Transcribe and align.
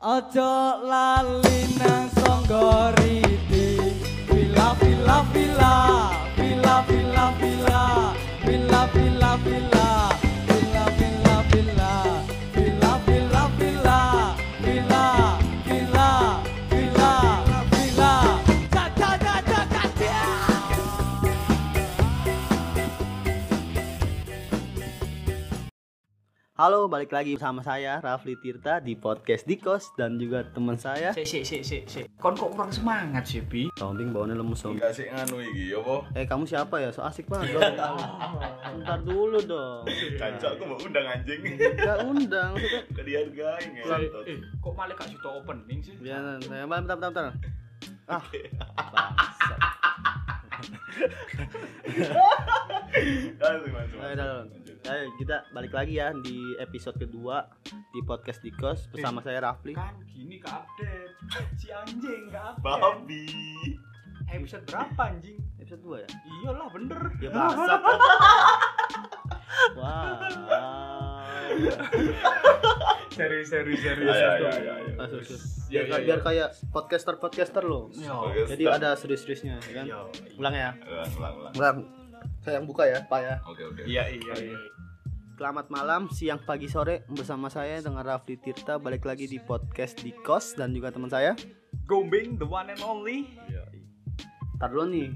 Ojo 0.00 0.78
lali 0.86 1.74
nang 1.74 2.06
songgori 2.14 3.18
di 3.50 3.82
Vila 4.30 4.70
Vila 4.78 5.26
Vila 5.34 5.74
Vila 6.38 6.86
Vila 6.86 7.26
Vila 7.34 8.14
Vila 8.46 8.80
Vila 8.94 9.32
Vila 9.42 9.97
Halo, 26.58 26.90
balik 26.90 27.14
lagi 27.14 27.38
bersama 27.38 27.62
saya 27.62 28.02
Rafli 28.02 28.34
Tirta 28.34 28.82
di 28.82 28.98
podcast 28.98 29.46
Dikos 29.46 29.94
dan 29.94 30.18
juga 30.18 30.42
teman 30.42 30.74
saya. 30.74 31.14
Sik 31.14 31.22
sik 31.22 31.46
sik 31.46 31.62
sik 31.62 31.82
sik. 31.86 32.04
Kon 32.18 32.34
kok 32.34 32.50
kurang 32.50 32.74
semangat 32.74 33.30
sih, 33.30 33.46
Bi? 33.46 33.70
Sombing 33.78 34.10
bawaannya 34.10 34.42
lemes 34.42 34.58
sombing. 34.58 34.82
Enggak 34.82 34.90
sih 34.90 35.06
nganu 35.06 35.38
iki 35.38 35.70
apa? 35.78 35.94
Eh 36.18 36.26
kamu 36.26 36.50
siapa 36.50 36.82
ya? 36.82 36.90
So 36.90 37.06
asik 37.06 37.30
banget 37.30 37.54
dong. 37.54 37.70
Bentar 38.74 38.98
dulu 39.06 39.38
dong. 39.38 39.86
Cancok 40.18 40.50
aku 40.58 40.62
mau 40.66 40.78
undang 40.82 41.06
anjing. 41.06 41.40
Gak 41.62 41.98
undang 42.02 42.50
maksudnya. 42.58 42.82
Gak 42.90 43.04
dihargai 43.06 43.64
ngentot. 43.78 44.24
Eh, 44.26 44.42
kok 44.42 44.72
malah 44.74 44.94
gak 44.98 45.08
situ 45.14 45.28
opening 45.30 45.78
sih? 45.78 45.94
Biar 46.02 46.42
saya 46.42 46.66
bentar 46.66 46.98
bentar 46.98 47.10
bentar. 47.14 47.38
Ah. 48.10 48.22
bangsat. 48.90 49.60
Langsung 53.38 53.72
langsung. 53.78 54.00
Ayo, 54.02 54.50
Ayo 54.88 55.12
kita 55.20 55.44
balik 55.52 55.76
lagi 55.76 56.00
ya 56.00 56.16
di 56.16 56.56
episode 56.56 56.96
kedua 56.96 57.44
di 57.92 58.00
podcast 58.00 58.40
Dikos 58.40 58.88
bersama 58.88 59.20
saya 59.20 59.44
Rafli. 59.44 59.76
Kan 59.76 60.00
gini 60.08 60.40
ke 60.40 60.48
update. 60.48 61.12
Si 61.60 61.68
anjing 61.68 62.32
gak 62.32 62.56
update. 62.56 62.64
Babi. 62.64 63.24
Episode 64.28 64.64
berapa 64.64 65.02
anjing? 65.12 65.36
Episode 65.60 65.82
2 65.84 66.04
ya? 66.04 66.08
Iyalah 66.40 66.68
bener. 66.72 67.00
Ya 67.20 67.28
bangsat. 67.36 67.80
Wah. 69.76 70.16
Serius 73.12 73.48
serius 73.52 73.80
Ayo 73.84 74.08
ayo 74.08 74.48
ayo. 74.48 74.72
ayo. 74.72 74.92
Masuk, 74.96 75.18
masuk. 75.20 75.38
Iya, 75.68 75.80
Biar, 75.84 76.00
biar 76.00 76.20
kayak 76.24 76.48
podcaster 76.72 77.14
podcaster 77.16 77.60
loh. 77.60 77.92
Jadi 78.48 78.64
ada 78.64 78.96
serius-seriusnya, 78.96 79.60
ya 79.60 79.72
kan? 79.74 79.84
Yo. 79.84 80.00
Ulang 80.40 80.54
ya. 80.56 80.70
Ulang 80.80 81.12
ulang 81.12 81.34
ulang. 81.36 81.52
Ulang. 81.60 81.78
Saya 82.40 82.58
yang 82.58 82.66
buka 82.66 82.82
ya, 82.82 82.98
Pak 83.04 83.20
ya. 83.20 83.34
Oke 83.44 83.62
oke. 83.62 83.82
Iya 83.84 84.02
iya 84.08 84.34
iya. 84.40 84.58
Selamat 85.38 85.70
malam, 85.70 86.10
siang, 86.10 86.42
pagi, 86.42 86.66
sore 86.66 87.06
bersama 87.06 87.46
saya 87.46 87.78
dengan 87.78 88.02
Rafli 88.02 88.42
Tirta 88.42 88.74
balik 88.74 89.06
lagi 89.06 89.30
di 89.30 89.38
podcast 89.38 90.02
di 90.02 90.10
kos 90.10 90.58
dan 90.58 90.74
juga 90.74 90.90
teman 90.90 91.06
saya. 91.06 91.38
Gombing 91.86 92.42
the 92.42 92.42
one 92.42 92.66
and 92.66 92.82
only. 92.82 93.38
Ntar 94.58 94.74
dulu 94.74 94.90
nih. 94.90 95.14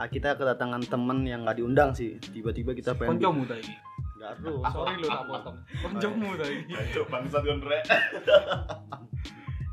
Ah, 0.00 0.08
kita 0.08 0.40
kedatangan 0.40 0.88
temen 0.88 1.28
yang 1.28 1.44
nggak 1.44 1.60
diundang 1.60 1.92
sih. 1.92 2.16
Tiba-tiba 2.16 2.72
kita 2.72 2.96
pengen. 2.96 3.20
Koncomu 3.20 3.44
tadi. 3.44 3.68
Nggak 4.16 4.40
harus. 4.40 4.56
Sorry 4.72 4.94
lu 4.96 5.08
tak 5.12 5.24
potong. 5.28 5.56
Koncomu 5.68 6.28
tadi. 6.40 6.56
Cancok 6.64 7.06
bangsat 7.12 7.42
kon 7.44 7.60
rek. 7.60 7.84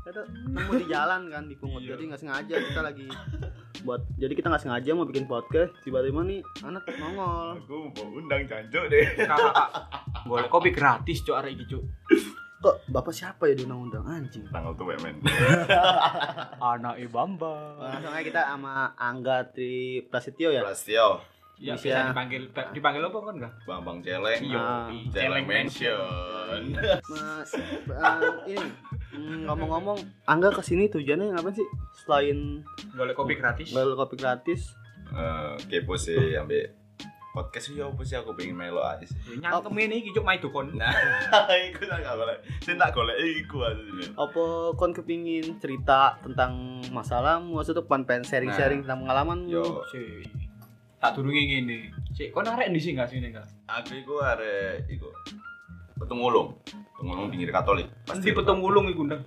Kita 0.04 0.20
nemu 0.28 0.72
di 0.76 0.86
jalan 0.92 1.20
kan 1.32 1.48
di 1.48 1.56
pungut. 1.56 1.80
Iya. 1.88 1.96
Jadi 1.96 2.02
nggak 2.04 2.20
sengaja 2.20 2.54
kita 2.68 2.80
lagi 2.84 3.08
buat. 3.88 4.04
Jadi 4.20 4.36
kita 4.36 4.52
nggak 4.52 4.62
sengaja 4.68 4.90
mau 4.92 5.08
bikin 5.08 5.24
podcast. 5.24 5.72
Tiba-tiba 5.80 6.20
nih 6.20 6.44
anak 6.60 6.84
nongol. 7.00 7.56
Aku 7.56 7.88
mau 7.88 8.06
undang 8.20 8.44
cancok 8.44 8.84
deh. 8.92 9.06
Boleh 10.28 10.44
kopi 10.52 10.68
gratis 10.68 11.24
cok 11.24 11.40
iki 11.48 11.64
cok. 11.64 11.82
Kok 12.58 12.90
bapak 12.90 13.14
siapa 13.16 13.48
ya 13.48 13.54
diundang-undang 13.56 14.04
anjing? 14.04 14.44
Tanggal 14.52 14.76
tuh 14.76 14.92
men. 15.00 15.16
Anak 16.60 17.00
Bambang. 17.08 17.80
Langsung 17.80 18.12
aja 18.12 18.20
kita 18.20 18.40
sama 18.44 18.92
Angga 18.98 19.48
Tri 19.48 20.04
Prasetyo 20.04 20.52
ya. 20.52 20.66
Prastio, 20.66 21.22
Ya 21.58 21.74
Bisa. 21.74 22.14
dipanggil 22.14 22.54
dipanggil 22.70 23.02
apa 23.02 23.18
kan 23.18 23.34
enggak? 23.34 23.52
Bambang 23.66 23.98
Celeng. 24.04 24.42
Ah. 24.54 24.86
Celeng 25.10 25.46
Mansion. 25.48 26.62
Mas, 27.08 27.50
eh, 27.56 28.52
ini 28.52 28.68
ngomong-ngomong, 29.44 29.98
Angga 30.24 30.50
ke 30.50 30.60
sini 30.60 30.86
tujuannya 30.86 31.32
ngapain 31.32 31.54
sih? 31.54 31.68
Selain 31.96 32.62
Boleh 32.92 33.12
kopi 33.12 33.34
gratis. 33.34 33.70
bel 33.70 33.94
kopi 33.94 34.14
gratis, 34.14 34.74
Eh, 35.08 35.52
kepo 35.66 35.94
sih 35.94 36.36
ambek 36.36 36.76
podcast 37.28 37.70
ya 37.70 37.86
apa 37.86 38.02
sih 38.02 38.12
aku 38.12 38.34
pengen 38.34 38.52
melo 38.52 38.82
aja 38.82 39.04
sih. 39.04 39.16
Nyangkem 39.38 39.72
ini 39.78 40.02
iki 40.02 40.10
cok 40.10 40.20
mai 40.22 40.36
dukun. 40.36 40.74
Nah, 40.74 40.90
iku 41.70 41.86
tak 41.86 42.02
golek. 42.02 42.38
Sing 42.60 42.74
tak 42.74 42.90
golek 42.90 43.14
iku 43.16 43.62
asline. 43.62 44.10
apa 44.12 44.42
kon 44.74 44.90
kepingin 44.90 45.56
cerita 45.56 46.18
tentang 46.18 46.52
masalahmu? 46.90 47.56
Maksudnya 47.56 47.86
pan 47.86 48.02
pengen 48.02 48.26
sharing-sharing 48.26 48.82
tentang 48.82 49.00
pengalamanmu? 49.00 49.48
Yo, 49.48 49.80
Si. 49.86 50.26
Tak 50.98 51.14
durungi 51.14 51.42
ngene. 51.46 51.78
Sik, 52.10 52.28
kon 52.28 52.44
arek 52.44 52.68
ndi 52.68 52.80
sih 52.82 52.92
enggak 52.92 53.08
sini 53.08 53.30
enggak? 53.30 53.46
aku 53.64 53.96
iku 53.96 54.18
arek 54.18 54.90
iku. 54.90 55.06
Petungulung. 55.94 56.58
Petungulung 56.98 57.30
pinggir 57.30 57.54
Katolik. 57.54 57.86
Pasti 58.02 58.34
petung 58.34 58.58
ulung 58.58 58.90
iku 58.90 59.06
ndang. 59.06 59.22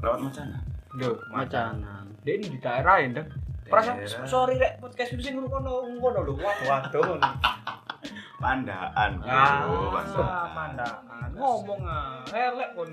Lewat 0.00 0.32
macana. 0.32 0.56
Yo, 0.96 1.12
Macanan. 1.28 2.08
Dia 2.24 2.40
ini 2.40 2.56
di 2.56 2.56
daerah 2.56 3.04
ya 3.04 3.12
ndang. 3.12 3.28
Perasaan 3.68 4.24
sorry 4.24 4.56
rek 4.56 4.80
podcast 4.80 5.12
itu 5.12 5.28
sing 5.28 5.36
ngono 5.36 5.92
ngono 5.92 6.24
lho. 6.24 6.32
Waduh 6.40 7.04
waduh. 7.04 7.20
Pandaan. 8.40 9.20
Ah, 9.28 10.48
Pandaan. 10.56 11.28
Ngomong 11.36 11.84
ah, 11.84 12.24
elek 12.32 12.68
kon. 12.72 12.88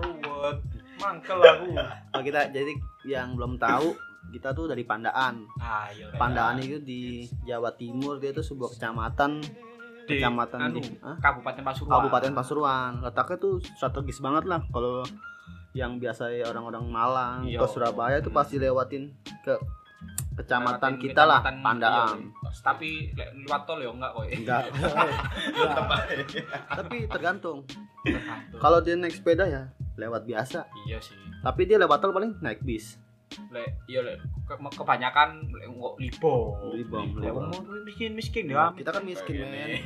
Ruwet. 0.00 0.56
Mangkel 0.96 1.38
aku. 1.44 1.64
Oh, 2.16 2.22
kita 2.24 2.48
jadi 2.56 2.72
yang 3.04 3.36
belum 3.36 3.60
tahu, 3.60 3.92
kita 4.32 4.56
tuh 4.56 4.72
dari 4.72 4.88
Pandaan. 4.88 5.44
Ayo. 5.60 6.08
Pandaan 6.16 6.56
itu 6.64 6.80
di 6.80 7.28
Jawa 7.44 7.76
Timur, 7.76 8.16
dia 8.16 8.32
tuh 8.32 8.40
sebuah 8.40 8.72
kecamatan 8.72 9.44
di 10.04 10.18
kecamatan 10.18 10.58
anu, 10.60 10.76
di 10.76 10.82
Hah? 10.98 11.16
Kabupaten 11.18 11.62
Pasuruan. 11.62 11.92
Kabupaten 11.92 12.32
Pasuruan. 12.32 12.92
Letaknya 13.00 13.36
tuh 13.38 13.54
strategis 13.60 14.18
banget 14.18 14.44
lah 14.44 14.60
kalau 14.68 15.02
yang 15.72 15.98
biasa 15.98 16.30
orang-orang 16.44 16.84
Malang 16.86 17.38
Iya. 17.44 17.58
ke 17.58 17.66
Surabaya 17.66 18.20
tuh 18.20 18.30
pasti 18.30 18.56
lewatin 18.56 19.10
ke 19.42 19.58
kecamatan 20.34 20.94
Lewatin 20.94 20.94
kita 21.00 21.22
lah, 21.24 21.40
Pandaan. 21.42 22.18
iya. 22.20 22.50
Tapi 22.54 23.10
lek 23.12 23.28
lewat 23.36 23.62
tol 23.64 23.78
ya 23.78 23.90
enggak 23.90 24.10
kok. 24.12 24.24
Enggak. 24.28 24.62
Tetep 25.58 25.86
aja. 25.88 26.40
Tapi 26.74 26.96
tergantung. 27.06 27.58
Tergantung. 28.02 28.60
Kalau 28.60 28.78
dia 28.78 28.94
naik 28.94 29.14
sepeda 29.14 29.44
ya 29.44 29.62
lewat 29.94 30.22
biasa. 30.24 30.66
Iya 30.86 30.98
sih. 30.98 31.14
Tapi 31.40 31.64
dia 31.64 31.78
lewat 31.78 31.98
tol 31.98 32.10
paling 32.10 32.38
naik 32.38 32.62
bis. 32.62 32.98
Lek 33.50 33.66
iya 33.84 34.00
lek 34.00 34.18
ke- 34.44 34.56
kebanyakan 34.74 35.50
lek 35.50 35.66
libo. 35.98 36.54
Libom, 36.70 37.06
Lek 37.14 37.26
libom. 37.26 37.50
wong 37.50 37.64
miskin-miskin 37.84 38.46
ya. 38.46 38.70
Kita 38.70 38.90
kan 38.90 39.02
miskin 39.02 39.42
men. 39.42 39.78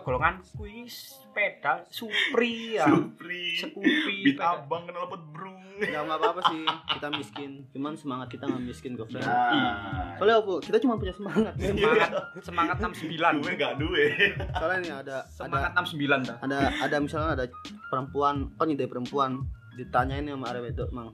Golongan 0.00 0.40
kuwi 0.50 0.84
sepeda 0.84 1.84
Supri 1.88 2.76
ya. 2.76 2.84
Supri. 2.84 3.56
Sepeda. 3.56 4.60
abang 4.60 4.84
kenal 4.84 5.06
pot 5.06 5.22
bro. 5.30 5.52
Ya 5.74 6.00
nggak 6.00 6.16
apa-apa 6.16 6.40
sih. 6.48 6.62
Kita 6.64 7.08
miskin. 7.10 7.50
Cuman 7.70 7.94
semangat 7.94 8.30
kita 8.30 8.46
nggak 8.46 8.62
miskin 8.62 8.94
kok. 8.94 9.08
friend. 9.08 9.24
Nah. 9.24 10.14
Soalnya 10.16 10.36
apa? 10.38 10.52
Kita 10.60 10.76
cuma 10.78 10.94
punya 10.94 11.10
semangat. 11.10 11.54
Semangat 11.58 12.10
semangat 12.40 12.76
69. 12.78 13.40
Duwe 13.40 13.52
gak 13.54 13.72
duwe. 13.76 14.04
Soalnya 14.52 14.78
nih 14.78 14.92
ada 14.94 15.16
Semangat 15.26 15.72
69 15.74 16.20
dah. 16.22 16.36
ada 16.38 16.58
ada 16.78 16.96
misalnya 16.98 17.30
ada 17.34 17.44
perempuan 17.88 18.54
kan 18.54 18.66
nyedai 18.66 18.86
perempuan 18.86 19.42
ditanyain 19.74 20.22
sama 20.24 20.46
arek 20.48 20.70
wedok 20.70 20.88
mang 20.90 21.10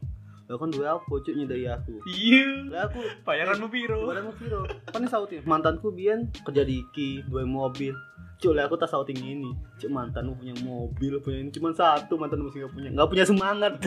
lo 0.50 0.58
kan 0.58 0.66
dua 0.68 0.98
apa 0.98 1.06
cuk 1.14 1.30
nyedai 1.30 1.62
aku 1.64 2.02
Iya. 2.04 2.66
lah 2.66 2.82
aku 2.84 2.98
Bayaranmu 3.22 3.70
piro? 3.70 4.02
badan 4.04 4.24
mau 4.24 4.34
piro 4.34 4.66
kan 4.84 5.06
sautin 5.06 5.40
mantanku 5.44 5.88
biyen 5.88 6.26
kerja 6.42 6.62
di 6.62 6.82
iki 6.82 7.22
dua 7.24 7.46
mobil 7.46 7.94
cuk 8.36 8.52
lah 8.52 8.64
aku 8.64 8.74
tak 8.74 8.88
sauting 8.88 9.14
ini 9.16 9.46
cuk 9.76 9.86
mantanmu 9.88 10.34
punya 10.34 10.50
mobil 10.58 11.12
punya 11.20 11.38
ini 11.38 11.50
cuma 11.50 11.70
satu 11.70 12.16
mantan 12.16 12.42
masih 12.42 12.66
gak 12.66 12.72
punya 12.72 12.88
nggak 12.90 13.08
punya 13.08 13.22
semangat 13.22 13.72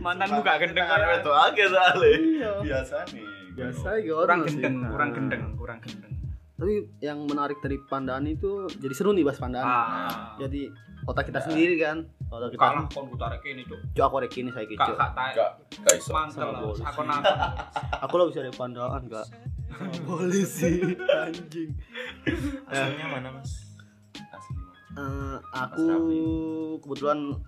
Mantanmu 0.00 0.40
gak 0.40 0.58
gendeng 0.60 0.86
Kan 0.86 1.06
itu 1.14 1.30
aja 1.30 1.64
soalnya. 1.68 2.10
iya 2.10 2.50
Biasa 2.58 2.96
nih. 3.08 3.26
biasa 3.54 3.88
ya 3.96 4.12
Kurang 4.12 4.18
orang 4.18 4.40
sih. 4.44 4.54
gendeng, 4.56 4.74
Nah. 4.76 4.88
kurang 4.88 5.10
gendeng, 5.12 5.42
kurang 5.54 5.78
gendeng. 5.78 6.12
Tapi 6.58 6.74
yang 6.98 7.22
menarik 7.22 7.56
dari 7.58 7.78
pandaan 7.80 8.26
itu 8.26 8.50
jadi 8.74 8.90
seru 8.90 9.10
nih 9.10 9.22
bahas 9.22 9.38
pandaan 9.38 9.62
Ah. 9.62 10.34
jadi 10.36 10.66
otak 11.04 11.30
kita 11.30 11.38
sendiri 11.40 11.78
kan 11.78 12.02
otak 12.28 12.50
kita 12.50 12.60
Kalah 12.60 12.84
kon 12.88 13.06
kutarek 13.08 13.40
ini, 13.46 13.62
Cuk. 13.62 13.78
cuk 13.94 14.04
aku 14.04 14.16
rek 14.18 14.34
ini 14.36 14.50
saya 14.50 14.66
Kak 14.66 14.74
kecil 14.74 14.94
kak. 14.94 15.10
Gak 15.32 15.50
gak 15.80 15.94
iso. 15.96 16.10
Mantel 16.10 16.50
Aku 16.82 17.00
nonton. 17.00 17.36
aku 18.02 18.12
lo 18.12 18.24
bisa 18.26 18.42
dari 18.42 18.52
pandaan 18.52 19.02
gak 19.06 19.26
boleh 20.02 20.42
sih 20.42 20.82
anjing 21.08 21.70
Aslinya 22.66 23.06
mana 23.08 23.28
mas? 23.30 23.78
Asli 24.28 24.52
mana? 24.52 24.74
Eh, 24.90 25.36
aku 25.54 25.86
kebetulan 26.80 27.38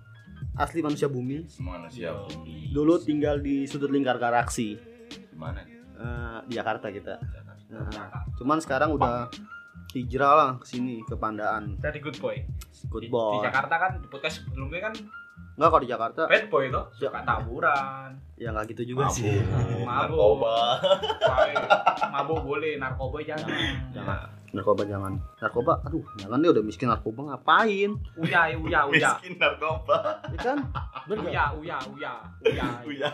asli 0.53 0.79
manusia 0.79 1.07
bumi 1.07 1.43
Manusia 1.57 2.15
bumi. 2.25 2.71
dulu 2.71 2.95
tinggal 2.97 3.37
di 3.37 3.65
sudut 3.65 3.89
lingkar 3.89 4.15
galaksi 4.17 4.79
Di 5.11 5.35
mana? 5.35 5.59
Eh, 5.93 6.39
di 6.47 6.55
Jakarta 6.55 6.87
kita. 6.87 7.19
Nah, 7.71 7.87
cuman 8.35 8.59
sekarang 8.59 8.91
udah 8.91 9.31
hijrah 9.91 10.33
lah 10.33 10.49
ke 10.57 10.65
sini 10.67 10.99
ke 11.01 11.15
Pandaan. 11.15 11.75
Jadi 11.77 11.99
good 11.99 12.17
boy. 12.17 12.35
Good 12.85 13.01
Di- 13.01 13.07
Di, 13.07 13.09
boy. 13.09 13.39
Jakarta 13.41 13.75
kan 13.77 13.91
di 13.95 14.07
podcast 14.07 14.43
sebelumnya 14.43 14.83
kan 14.83 14.95
Enggak 15.51 15.67
kalau 15.67 15.83
di 15.83 15.89
Jakarta 15.89 16.21
bad 16.25 16.45
boy 16.47 16.63
tuh, 16.67 16.85
Ya. 16.95 17.07
suka 17.07 17.19
tawuran, 17.23 18.09
ya 18.35 18.49
nggak 18.49 18.65
gitu 18.71 18.93
juga 18.93 19.05
sih. 19.09 19.41
Mabuk. 19.83 19.83
narkoba 19.83 20.55
mabuk 22.09 22.39
boleh, 22.41 22.77
narkoba 22.77 23.19
jangan. 23.21 23.49
Jangan. 23.91 24.27
Narkoba 24.51 24.83
jangan. 24.83 25.13
Narkoba, 25.37 25.73
aduh, 25.81 26.03
jangan 26.17 26.37
deh 26.37 26.51
udah 26.51 26.63
miskin 26.63 26.87
narkoba 26.87 27.21
ngapain? 27.25 27.91
Uya, 28.15 28.51
uya, 28.53 28.79
uya. 28.85 29.11
miskin 29.15 29.33
narkoba 29.37 29.97
Ya 30.29 30.39
kan? 30.41 30.57
Bener? 31.05 31.23
Uya, 31.25 31.43
uya, 31.53 31.77
uya, 31.89 32.13
uya. 32.83 33.07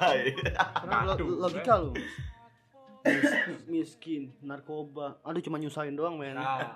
lo- 1.04 1.14
Aduh, 1.14 1.28
logika 1.40 1.74
lu. 1.80 1.94
Mis- 3.04 3.66
miskin, 3.68 4.34
narkoba. 4.40 5.20
Aduh 5.22 5.40
cuma 5.40 5.58
nyusahin 5.58 5.94
doang, 5.94 6.16
men. 6.16 6.34
Nah, 6.34 6.74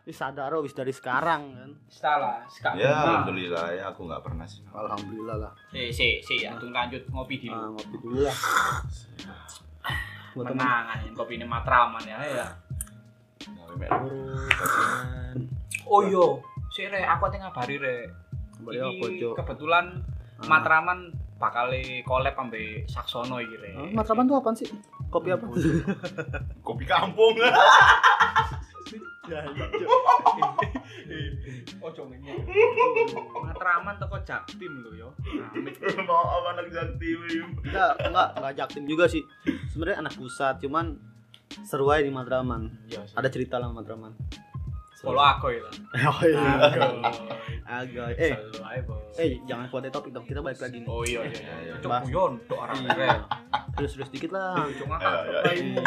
Ini 0.00 0.16
sadar 0.16 0.50
wis 0.58 0.72
dari 0.72 0.90
sekarang 0.90 1.52
kan. 1.52 1.70
salah, 1.86 2.40
sekarang. 2.48 2.80
ya 2.80 2.88
alhamdulillah 2.88 3.68
ya 3.68 3.84
aku 3.92 4.08
nggak 4.08 4.24
pernah 4.24 4.48
sih 4.48 4.64
Alhamdulillah 4.66 5.36
lah. 5.36 5.52
Si, 5.68 5.92
si, 5.92 6.08
si, 6.24 6.40
antum 6.42 6.72
lanjut 6.72 7.04
ngopi 7.12 7.36
dulu. 7.36 7.52
Ah, 7.52 7.68
ngopi 7.68 7.96
dulu 8.00 8.18
lah. 8.24 8.36
Menangan 10.34 11.04
kopi 11.12 11.36
ini 11.36 11.44
matraman 11.44 12.00
ya 12.02 12.16
ya. 12.24 12.46
Oh 15.84 16.00
iya, 16.00 16.26
si 16.70 16.86
re, 16.86 17.04
aku 17.04 17.28
ate 17.28 17.36
ngabari 17.36 17.76
re. 17.76 17.96
Cok? 18.60 19.34
kebetulan 19.36 20.00
Ah. 20.40 20.48
Matraman 20.48 21.12
bakal 21.40 21.72
collab 22.04 22.36
ambe 22.36 22.84
Saksono 22.84 23.40
iki 23.40 23.56
re. 23.56 23.72
Ah, 23.72 23.88
Matraman 23.96 24.28
tuh 24.28 24.36
apaan 24.36 24.52
sih? 24.52 24.68
Kopi 25.08 25.32
apa? 25.32 25.48
kopi 26.68 26.84
kampung 26.84 27.40
Ojo 31.80 32.02
ngene. 32.12 32.44
Matraman 33.40 33.94
teko 33.96 34.18
Jaktim 34.20 34.72
lho 34.84 34.90
yo. 35.00 35.08
Mau 36.04 36.24
apa 36.28 36.48
anak 36.60 36.66
jaktim 36.68 37.20
Enggak, 37.64 37.92
enggak, 38.04 38.28
enggak 38.36 38.54
jaktim 38.58 38.84
juga 38.84 39.08
sih. 39.08 39.22
Sebenarnya 39.72 40.04
anak 40.04 40.14
pusat, 40.18 40.60
cuman 40.60 40.98
seru 41.64 41.88
aja 41.88 42.04
di 42.04 42.12
Matraman. 42.12 42.68
Iya. 42.90 43.06
Ada 43.16 43.28
cerita 43.32 43.56
lah 43.56 43.72
Matraman. 43.72 44.12
Follow 45.00 45.24
aku 45.24 45.46
ya. 45.56 45.64
Oh 46.04 46.20
iya. 46.22 46.40
Agoy. 47.64 48.12
Agak. 48.12 48.18
Eh, 48.20 48.34
eh 49.16 49.30
jangan 49.48 49.64
dari 49.80 49.88
topik 49.88 50.12
dong. 50.12 50.26
Kita 50.28 50.44
balik 50.44 50.60
lagi 50.60 50.84
nih. 50.84 50.88
Oh 50.90 51.02
iya 51.02 51.20
iya. 51.24 51.40
Iya, 51.40 51.54
iya. 51.64 51.74
Cuk 51.80 51.90
guyon 52.04 52.32
tok 52.44 52.60
arah 52.60 52.76
Iya. 52.76 52.92
re. 52.92 53.08
Terus-terus 53.78 54.10
dikit 54.12 54.30
lah. 54.34 54.66
Cuk 54.68 54.84
Ya, 54.84 54.92
ngakak 54.92 55.12
ya. 55.24 55.40
kaimu. 55.46 55.84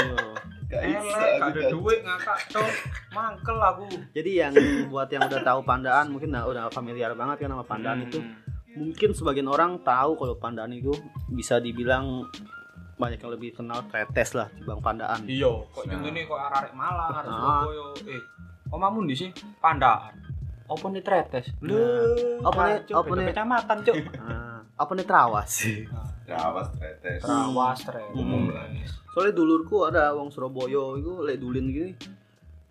Iya. 0.73 0.89
Elek, 0.97 1.31
gak 1.37 1.49
ada 1.53 1.61
duit 1.69 1.99
ngakak 2.01 2.37
cok. 2.49 2.69
Mangkel 3.13 3.57
aku. 3.61 3.85
Jadi 4.11 4.31
yang 4.33 4.53
buat 4.89 5.09
yang 5.13 5.23
udah 5.29 5.41
tahu 5.45 5.59
Pandaan 5.61 6.05
mungkin 6.09 6.33
udah, 6.33 6.43
udah 6.49 6.63
familiar 6.73 7.13
banget 7.13 7.45
kan 7.45 7.53
sama 7.53 7.65
Pandaan 7.67 8.09
itu. 8.09 8.17
Hmm. 8.17 8.33
Mungkin 8.73 9.13
sebagian 9.13 9.45
orang 9.45 9.85
tahu 9.85 10.17
kalau 10.17 10.33
Pandaan 10.33 10.73
itu 10.73 10.89
bisa 11.29 11.61
dibilang 11.61 12.25
banyak 12.93 13.17
yang 13.19 13.33
lebih 13.33 13.53
kenal 13.53 13.85
Tretes 13.85 14.33
lah 14.33 14.49
di 14.49 14.61
Bang 14.63 14.79
Pandaan. 14.79 15.25
Iya, 15.25 15.49
kok 15.67 15.83
contohnya 15.83 16.21
kok 16.23 16.39
arek 16.39 16.73
Malang, 16.73 17.09
arek. 17.11 17.25
Surabaya. 17.27 17.85
Eh, 18.07 18.21
omamu 18.73 19.05
di 19.05 19.13
sih 19.15 19.29
Pandaan. 19.59 20.17
Apa 20.65 20.85
nih 20.89 20.99
tretes? 20.99 21.53
Nah, 21.59 21.77
apa 22.41 22.61
nih- 22.81 22.89
apa 22.89 23.11
nih- 23.13 23.27
kecamatan, 23.29 23.77
Cuk. 23.83 23.95
Ah, 24.19 24.59
apa 24.75 24.91
nih 24.91 25.05
Trawas? 25.05 25.51
Trawas 26.23 26.67
tretes 26.73 27.19
Trawas, 27.19 27.77
tretes. 27.79 28.09
umum 28.11 28.49
lah 28.49 28.65
Soalnya 29.13 29.33
dulurku 29.33 29.85
ada 29.85 30.09
wong 30.11 30.33
Surabaya 30.33 30.97
itu 30.97 31.21
lek 31.21 31.37
dulin 31.37 31.69
gini. 31.69 31.91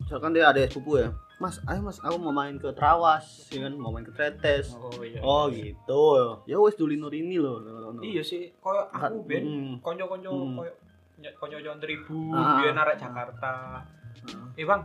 Misalkan 0.00 0.34
dia 0.34 0.50
ada 0.50 0.58
sepupu 0.60 0.98
ya. 0.98 1.14
Mas, 1.38 1.58
ayo 1.64 1.78
Mas, 1.80 1.98
aku 1.98 2.18
mau 2.18 2.30
main 2.32 2.54
ke 2.54 2.70
Trawas, 2.72 3.22
ya 3.48 3.62
kan, 3.62 3.74
mau 3.74 3.90
main 3.90 4.02
ke 4.02 4.10
Tretes. 4.10 4.74
Oh 4.74 4.98
iya. 5.00 5.20
Oh 5.20 5.46
gitu. 5.46 6.02
Ya 6.44 6.56
wes 6.56 6.74
dulin 6.74 7.02
ini 7.04 7.36
loh. 7.36 7.62
Iya 7.98 8.22
sih, 8.22 8.50
koyo 8.56 8.88
aku 8.88 9.22
ben 9.22 9.42
Hmm. 9.42 9.72
konco-konco 9.78 10.26
Hmm. 10.26 10.54
koyo 10.56 10.72
ny- 11.20 11.34
konco-konco 11.36 11.82
ribu 11.82 12.30
Ah. 12.32 12.58
biyen 12.58 12.74
arek 12.74 12.96
Jakarta. 12.96 13.78
Ah. 14.24 14.54
Eh, 14.54 14.62
Bang, 14.64 14.82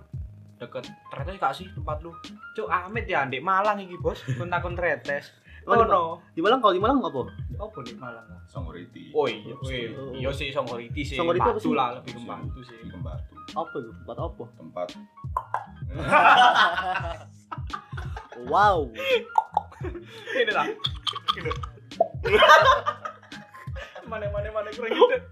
deket 0.58 0.84
tretes 1.08 1.38
gak 1.38 1.54
sih 1.54 1.70
tempat 1.72 2.02
lu? 2.02 2.10
Cuk, 2.52 2.68
Amit 2.68 3.06
ya 3.06 3.24
ndek 3.24 3.40
Malang 3.40 3.78
iki, 3.78 3.96
Bos. 3.96 4.20
Kon 4.34 4.48
takon 4.48 4.74
tretes. 4.74 5.30
Oh, 5.64 5.76
di- 5.76 5.84
no. 5.84 6.20
Di 6.32 6.40
Malang 6.40 6.60
kalau 6.60 6.72
di 6.72 6.80
Malang 6.80 6.98
apa? 7.02 7.28
Apa 7.58 7.78
di 7.84 7.94
Malang? 7.94 8.26
Songoriti 8.48 9.12
Oh 9.12 9.28
iya, 9.28 9.52
iya 10.16 10.30
sih 10.32 10.48
Songoriti 10.48 11.04
sih. 11.04 11.14
Songoriti 11.14 11.44
apa 11.44 11.60
sih? 11.60 11.70
lah, 11.70 11.94
lebih 11.94 12.16
ke 12.16 12.20
Batu 12.24 12.60
sih. 12.64 12.80
Kembatu 12.88 13.36
Apa 13.52 13.76
itu? 13.76 13.92
Tempat 13.92 14.18
apa? 14.18 14.44
tempat 14.56 14.88
Wow. 18.48 18.88
Ini 20.32 20.52
lah. 20.52 20.66
Ini. 21.36 21.52
Mana 24.08 24.24
mana 24.32 24.48
mana 24.50 24.70
kurang 24.72 24.88
gitu. 24.88 25.20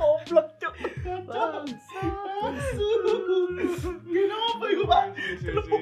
Goblok, 0.00 0.48
Cuk. 0.56 0.74
kenapa 4.08 4.64
itu 4.72 4.84
pak 4.88 5.04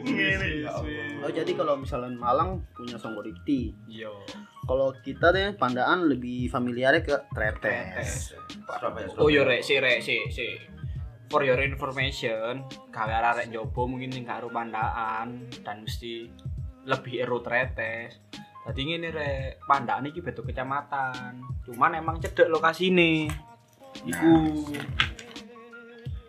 ngene, 0.03 0.49
ya. 0.67 0.75
Oh 1.23 1.31
jadi 1.31 1.53
kalau 1.55 1.79
misalnya 1.79 2.11
Malang 2.19 2.67
punya 2.75 2.99
Songgoriti, 2.99 3.71
Yo. 3.87 4.11
kalau 4.67 4.91
kita 5.07 5.31
deh 5.31 5.55
Pandaan 5.55 6.11
lebih 6.11 6.51
familiarnya 6.51 7.07
ke 7.07 7.15
Tretes. 7.31 8.35
Oh 9.23 9.31
yo 9.31 9.47
Surabaya. 9.47 9.55
rek, 9.55 9.61
si 9.63 9.75
rek, 9.79 10.03
si 10.03 10.19
si. 10.35 10.49
For 11.29 11.45
your 11.45 11.61
information, 11.61 12.65
gawe 12.89 13.15
arek 13.21 13.53
jopo 13.53 13.85
mungkin 13.85 14.11
sing 14.11 14.25
gak 14.25 14.49
pandaan 14.49 15.47
dan 15.61 15.85
mesti 15.85 16.27
lebih 16.89 17.21
ero 17.23 17.45
tretes. 17.45 18.17
Dadi 18.65 18.81
ngene 18.83 19.09
rek, 19.13 19.63
pandaan 19.69 20.09
iki 20.09 20.25
beda 20.25 20.41
kecamatan. 20.41 21.39
Cuman 21.69 22.01
emang 22.01 22.17
cedek 22.19 22.49
lokasine. 22.49 23.29
Iku 24.07 24.31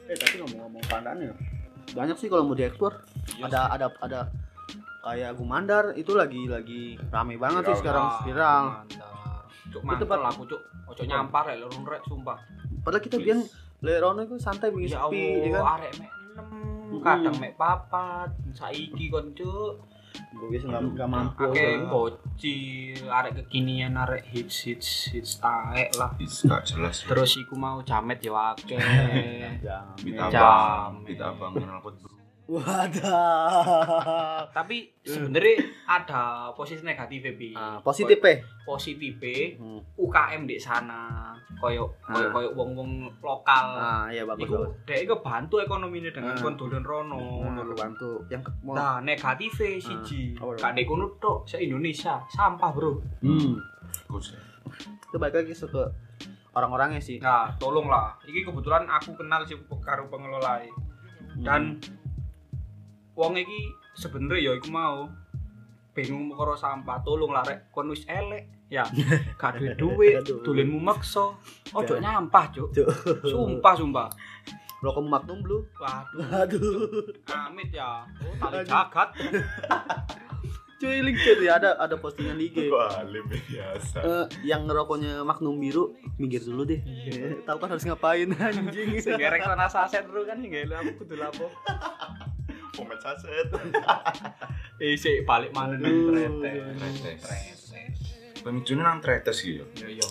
Eh 0.10 0.18
tapi 0.18 0.36
ngomong-ngomong 0.42 0.83
Pandaan 0.89 1.21
ya, 1.21 1.33
banyak 1.94 2.18
sih 2.18 2.33
kalau 2.33 2.50
mau 2.50 2.57
diekspor. 2.57 3.06
Ada 3.45 3.69
ada 3.77 3.88
ada 4.01 4.19
kayak 5.06 5.38
Gumandar 5.38 5.94
itu 5.94 6.18
lagi 6.18 6.50
lagi 6.50 6.98
rame 7.13 7.38
banget 7.38 7.69
sih 7.69 7.77
sekarang 7.86 8.25
viral. 8.25 8.89
Cuk 9.69 9.86
Itu 9.86 9.86
mantel 9.86 10.10
Pak. 10.10 10.33
aku 10.33 10.44
cuk. 10.50 10.62
Ojo 10.89 11.04
nyampar 11.06 11.45
rek 11.45 11.62
lurun 11.62 11.86
rek 11.86 12.01
sumpah. 12.10 12.42
Padahal 12.81 13.06
kita 13.06 13.21
biar 13.21 13.38
Lerono 13.86 14.25
itu 14.25 14.36
santai 14.42 14.74
bingung 14.74 14.92
Ya 14.92 15.06
sepi, 15.07 15.45
ya 15.45 15.50
kan? 15.56 15.62
Allah, 15.62 15.74
arek 15.77 15.92
mek 16.01 16.12
6, 16.89 17.06
kadang 17.06 17.36
mek 17.38 17.54
papat, 17.54 18.30
saiki 18.57 19.13
kon 19.13 19.30
cuk. 19.38 19.74
Gue 20.30 20.48
biasa 20.54 20.66
nggak 20.70 20.84
nggak 20.94 21.10
mampu. 21.10 21.42
Aja. 21.50 21.90
bocil, 21.90 23.02
arek 23.10 23.31
kekinian, 23.42 23.98
arek 23.98 24.30
hits 24.30 24.62
hits 24.62 25.09
hits 25.09 25.42
taek 25.42 25.90
lah. 25.98 26.14
Is, 26.21 26.45
gak 26.45 26.69
jelas 26.69 27.02
Terus 27.02 27.33
iku 27.42 27.57
mau 27.57 27.81
jamet 27.81 28.21
ya 28.21 28.54
akeh. 28.54 28.78
Jangan. 29.66 29.98
Bita 30.06 30.26
Jam. 30.30 31.02
abang 31.18 31.57
kenal 31.57 31.81
pot 31.81 31.98
bro 31.98 32.19
Wadah. 32.49 34.41
Tapi 34.49 34.89
sebenarnya 34.99 35.53
ada 35.85 36.23
posisi 36.51 36.81
negatif 36.81 37.21
Bi. 37.37 37.53
Ah, 37.53 37.77
positif 37.77 38.18
ya. 38.18 38.41
Positif 38.65 39.21
Hmm. 39.56 39.77
UKM 39.94 40.44
di 40.44 40.57
sana. 40.57 41.29
Koyo 41.56 41.85
koyo 42.01 42.25
Ah. 42.25 42.31
koyo 42.31 42.49
wong-wong 42.53 43.06
lokal. 43.21 43.65
Ah, 43.71 44.06
iya 44.07 44.25
bagus 44.25 44.49
Iku 44.49 44.65
dhek 44.83 45.06
iku 45.06 45.15
bantu 45.19 45.61
ekonomine 45.61 46.09
dengan 46.09 46.33
Ah. 46.33 46.41
kon 46.41 46.57
dolen 46.57 46.81
rono. 46.81 47.21
Mau 47.45 47.73
bantu 47.75 48.25
yang 48.27 48.41
ke- 48.41 48.57
mau 48.63 48.73
Nah, 48.73 48.97
negatifnya 48.99 49.77
siji. 49.77 50.33
Oh, 50.39 50.49
iya. 50.51 50.59
Gak 50.59 50.73
dek 50.73 50.85
kono 50.85 51.06
tok, 51.21 51.45
se 51.45 51.59
Indonesia 51.59 52.18
sampah, 52.27 52.73
Bro. 52.73 52.97
Hmm. 53.21 53.61
Itu 55.06 55.18
balik 55.18 55.37
lagi 55.37 55.53
ke 55.53 55.83
orang-orangnya 56.51 56.97
sih. 56.97 57.21
Nah, 57.21 57.53
tolonglah. 57.57 58.18
Iki 58.23 58.41
kebetulan 58.44 58.89
aku 58.89 59.13
kenal 59.13 59.45
si 59.45 59.53
karo 59.79 60.09
pengelola. 60.09 60.65
Dan 61.39 61.77
wong 63.19 63.35
iki 63.35 63.61
sebenarnya 63.94 64.40
ya 64.40 64.52
iku 64.56 64.69
mau 64.69 65.11
bingung 65.92 66.31
karo 66.31 66.56
sampah. 66.56 67.04
Tolonglah 67.04 67.44
rek 67.44 67.68
kon 67.69 67.92
wis 67.92 68.07
elek. 68.07 68.47
Ya, 68.69 68.85
gak 69.42 69.57
duwe 69.76 70.21
duit, 70.21 70.45
dolenmu 70.45 70.78
maksa. 70.78 71.33
Ojo 71.73 71.97
Ya. 71.97 72.06
nyampah, 72.06 72.54
Cuk. 72.54 72.69
Sumpah, 73.26 73.73
sumpah. 73.73 74.06
Rokok 74.80 75.04
Magnum 75.04 75.42
Blue. 75.42 75.66
Waduh, 75.76 76.45
Aduh. 76.45 77.02
amit 77.28 77.73
ya. 77.73 78.06
Oh, 78.21 78.31
tali 78.40 78.61
jagat. 78.64 79.09
Cuy, 80.80 81.04
link 81.04 81.19
cuy. 81.19 81.44
Ada 81.44 81.76
ada 81.76 81.99
postingan 81.99 82.40
di 82.40 82.47
IG. 82.47 82.71
Wah, 82.71 83.04
lebih 83.04 83.35
biasa. 83.44 83.99
Eh, 83.99 84.26
yang 84.47 84.64
ngerokoknya 84.64 85.28
Magnum 85.28 85.59
biru 85.59 85.92
minggir 86.16 86.40
dulu 86.40 86.64
deh. 86.64 86.80
Eh, 86.80 87.44
Tahu 87.44 87.57
kan 87.59 87.68
harus 87.68 87.83
ngapain 87.83 88.31
anjing. 88.40 88.95
Sing 88.95 89.19
gerek 89.19 89.44
sana 89.44 89.68
saset 89.68 90.07
bro 90.07 90.23
kan 90.23 90.40
sing 90.40 90.47
gele 90.47 90.71
aku 90.71 91.04
kudu 91.04 91.19
lapo. 91.19 91.52
Pomet 92.80 93.00
saset. 93.00 93.48
Eh 94.80 94.95
sik 94.95 95.28
balik 95.28 95.52
mana 95.52 95.76
Aduh. 95.76 96.16
tretes. 96.16 97.04
Tretes. 97.04 97.59
Pemicunya 98.40 98.80
nang 98.80 99.04
tretes 99.04 99.44
gitu. 99.44 99.68
Yo 99.76 99.92
yo. 99.92 100.07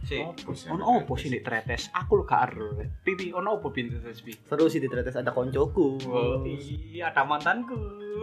Sik. 0.00 0.24
Apa 0.24 0.52
sih? 0.56 0.72
Ono 0.72 1.04
opo 1.04 1.20
sih 1.20 1.28
nek 1.28 1.44
tretes? 1.44 1.92
Aku 1.92 2.16
lho 2.16 2.24
gak 2.24 2.48
ero. 2.48 2.80
Pipi 3.04 3.28
ono 3.30 3.60
opo 3.60 3.68
bin 3.68 3.92
tretes 3.92 4.24
pi? 4.24 4.32
Seru 4.32 4.72
sih 4.72 4.80
di 4.80 4.88
Tretes 4.88 5.20
ada 5.20 5.36
koncoku. 5.36 6.00
Oh, 6.08 6.40
iya 6.48 7.12
ada 7.12 7.28
mantanku. 7.28 7.76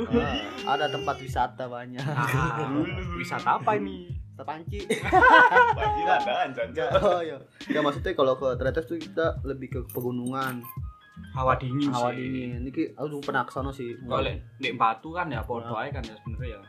Ah, 0.09 0.41
ada 0.73 0.89
tempat 0.89 1.21
wisata 1.21 1.69
banyak. 1.69 2.01
Ah, 2.01 2.73
wisata 3.13 3.61
apa 3.61 3.77
ini? 3.77 4.09
Terpanci. 4.33 4.81
Enggak, 4.85 6.19
Jan. 6.25 6.89
oh 6.97 7.21
iya. 7.21 7.37
Enggak 7.69 7.83
maksudnya 7.85 8.11
kalau 8.13 8.33
ke 8.33 8.49
Tretes 8.57 8.85
tuh 8.85 8.97
kita 8.97 9.41
lebih 9.45 9.67
ke 9.69 9.79
pegunungan, 9.93 10.65
Hawa 11.31 11.53
dingin 11.55 11.87
hawa 11.87 12.09
sih. 12.11 12.17
dingin. 12.19 12.61
Niki 12.63 12.83
aku 12.91 13.21
pernah 13.21 13.43
ke 13.43 13.51
sono 13.51 13.69
sih. 13.69 13.93
Kalau 13.99 14.25
nek 14.57 14.73
batu 14.73 15.09
kan 15.11 15.27
ya 15.27 15.41
podo 15.41 15.73
ae 15.73 15.89
kan 15.89 16.01
ya 16.01 16.15
sebenarnya 16.15 16.55
ya. 16.55 16.61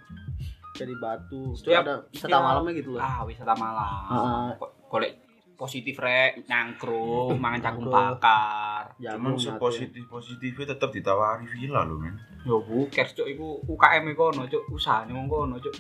Jadi 0.75 0.93
batu. 0.95 1.53
Setiap- 1.53 1.83
ada 1.83 1.95
wisata 2.05 2.29
setiap- 2.29 2.45
malamnya 2.45 2.73
gitu 2.75 2.91
loh. 2.93 3.01
Ah, 3.01 3.25
wisata 3.25 3.53
malam. 3.53 4.55
Kok 4.55 4.71
golek 4.87 5.13
positif 5.55 5.99
rek, 5.99 6.47
nyangkruk, 6.47 7.35
mangan 7.43 7.59
jagung 7.61 7.85
Nyangkruk. 7.85 8.15
bakar. 8.15 8.83
Nyatu. 8.95 9.35
sepositif 9.41 10.05
positifnya 10.07 10.71
tetap 10.71 10.91
ditawari 10.91 11.49
villa 11.49 11.83
loh 11.83 11.99
men. 11.99 12.15
Yo 12.45 12.63
buker 12.63 13.09
cuk 13.09 13.27
iku 13.27 13.59
UKM 13.67 14.07
e 14.07 14.15
kono 14.15 14.47
cuk, 14.47 14.71
usahane 14.71 15.11
wong 15.11 15.27
kono 15.27 15.59
cuk. 15.59 15.75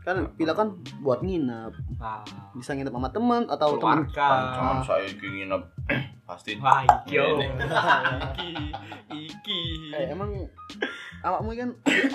Kan 0.00 0.32
pila 0.34 0.56
kan 0.56 0.72
buat 1.04 1.20
nginep. 1.20 1.72
Wah, 2.00 2.24
Bisa 2.56 2.72
nginep 2.72 2.92
sama 2.92 3.10
teman 3.12 3.42
atau 3.46 3.76
teman. 3.76 4.08
Cuman 4.08 4.80
saya 4.80 5.04
ingin 5.04 5.44
nginep 5.44 5.62
pasti. 6.28 6.56
Wah, 6.56 6.82
iki. 6.82 7.20
Ini. 7.20 7.46
iki, 8.32 8.50
iki. 9.12 9.60
Eh 9.92 10.08
emang 10.10 10.32
awakmu 11.20 11.52
kan 11.52 11.70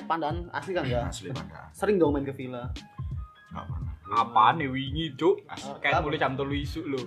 pandangan 0.10 0.50
asli 0.50 0.74
kan 0.74 0.84
enggak? 0.84 1.06
Asli 1.14 1.30
pada. 1.30 1.70
Sering 1.78 2.02
dong 2.02 2.18
main 2.18 2.26
ke 2.26 2.34
villa. 2.34 2.74
Enggak 3.54 3.66
pernah. 3.70 3.86
Apaan 4.06 4.62
nih 4.62 4.70
wingi 4.70 5.18
cuk? 5.18 5.50
Kayak 5.82 6.06
mulai 6.06 6.22
jam 6.22 6.38
3 6.38 6.46
isuk 6.62 6.86
lho. 6.86 7.02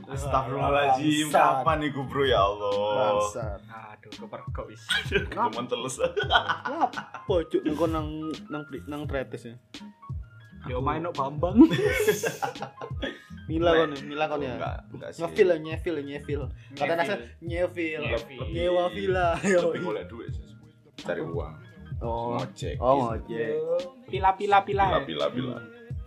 Kapan 1.31 1.77
nih 1.79 1.95
bro 1.95 2.23
ya 2.27 2.43
Allah? 2.43 2.75
Bangsat. 2.75 3.61
Aduh, 3.71 4.11
kepergok 4.15 4.67
wis. 4.67 4.83
Cuman 5.35 5.67
teles. 5.71 5.95
Apa 6.03 7.35
cuk 7.47 7.63
nang 7.87 8.31
nang 8.51 8.63
nang 8.91 9.03
Tretes 9.07 9.47
ya? 9.47 9.55
Yo 10.69 10.85
main 10.85 11.01
no 11.01 11.11
Bambang. 11.17 11.57
Mila 13.49 13.73
kon, 13.73 13.97
ya, 13.97 14.05
Mila 14.05 14.25
kon 14.29 14.45
ya. 14.45 14.61
Enggak, 14.61 14.77
enggak 14.93 15.11
sih. 15.17 15.21
Ngefil, 15.25 15.49
nyefil, 15.65 15.97
nyefil. 16.05 16.43
Kata 16.77 16.93
nasa 16.93 17.17
nyefil. 17.41 18.05
Nyefil. 18.05 18.45
Nyewa 18.53 18.85
villa. 18.93 19.41
Yo. 19.41 19.73
Lebih 19.73 19.81
golek 19.89 20.05
duit 20.13 20.29
sih. 20.37 20.45
Cari 21.01 21.25
uang. 21.25 21.55
Oh. 22.05 22.37
Ngojek. 22.37 22.77
Oh, 22.77 23.09
ngojek. 23.09 23.57
Pila 24.13 24.37
pila 24.37 24.61
pila. 24.69 25.01
Pila 25.01 25.01
pila 25.09 25.27
pila. 25.33 25.57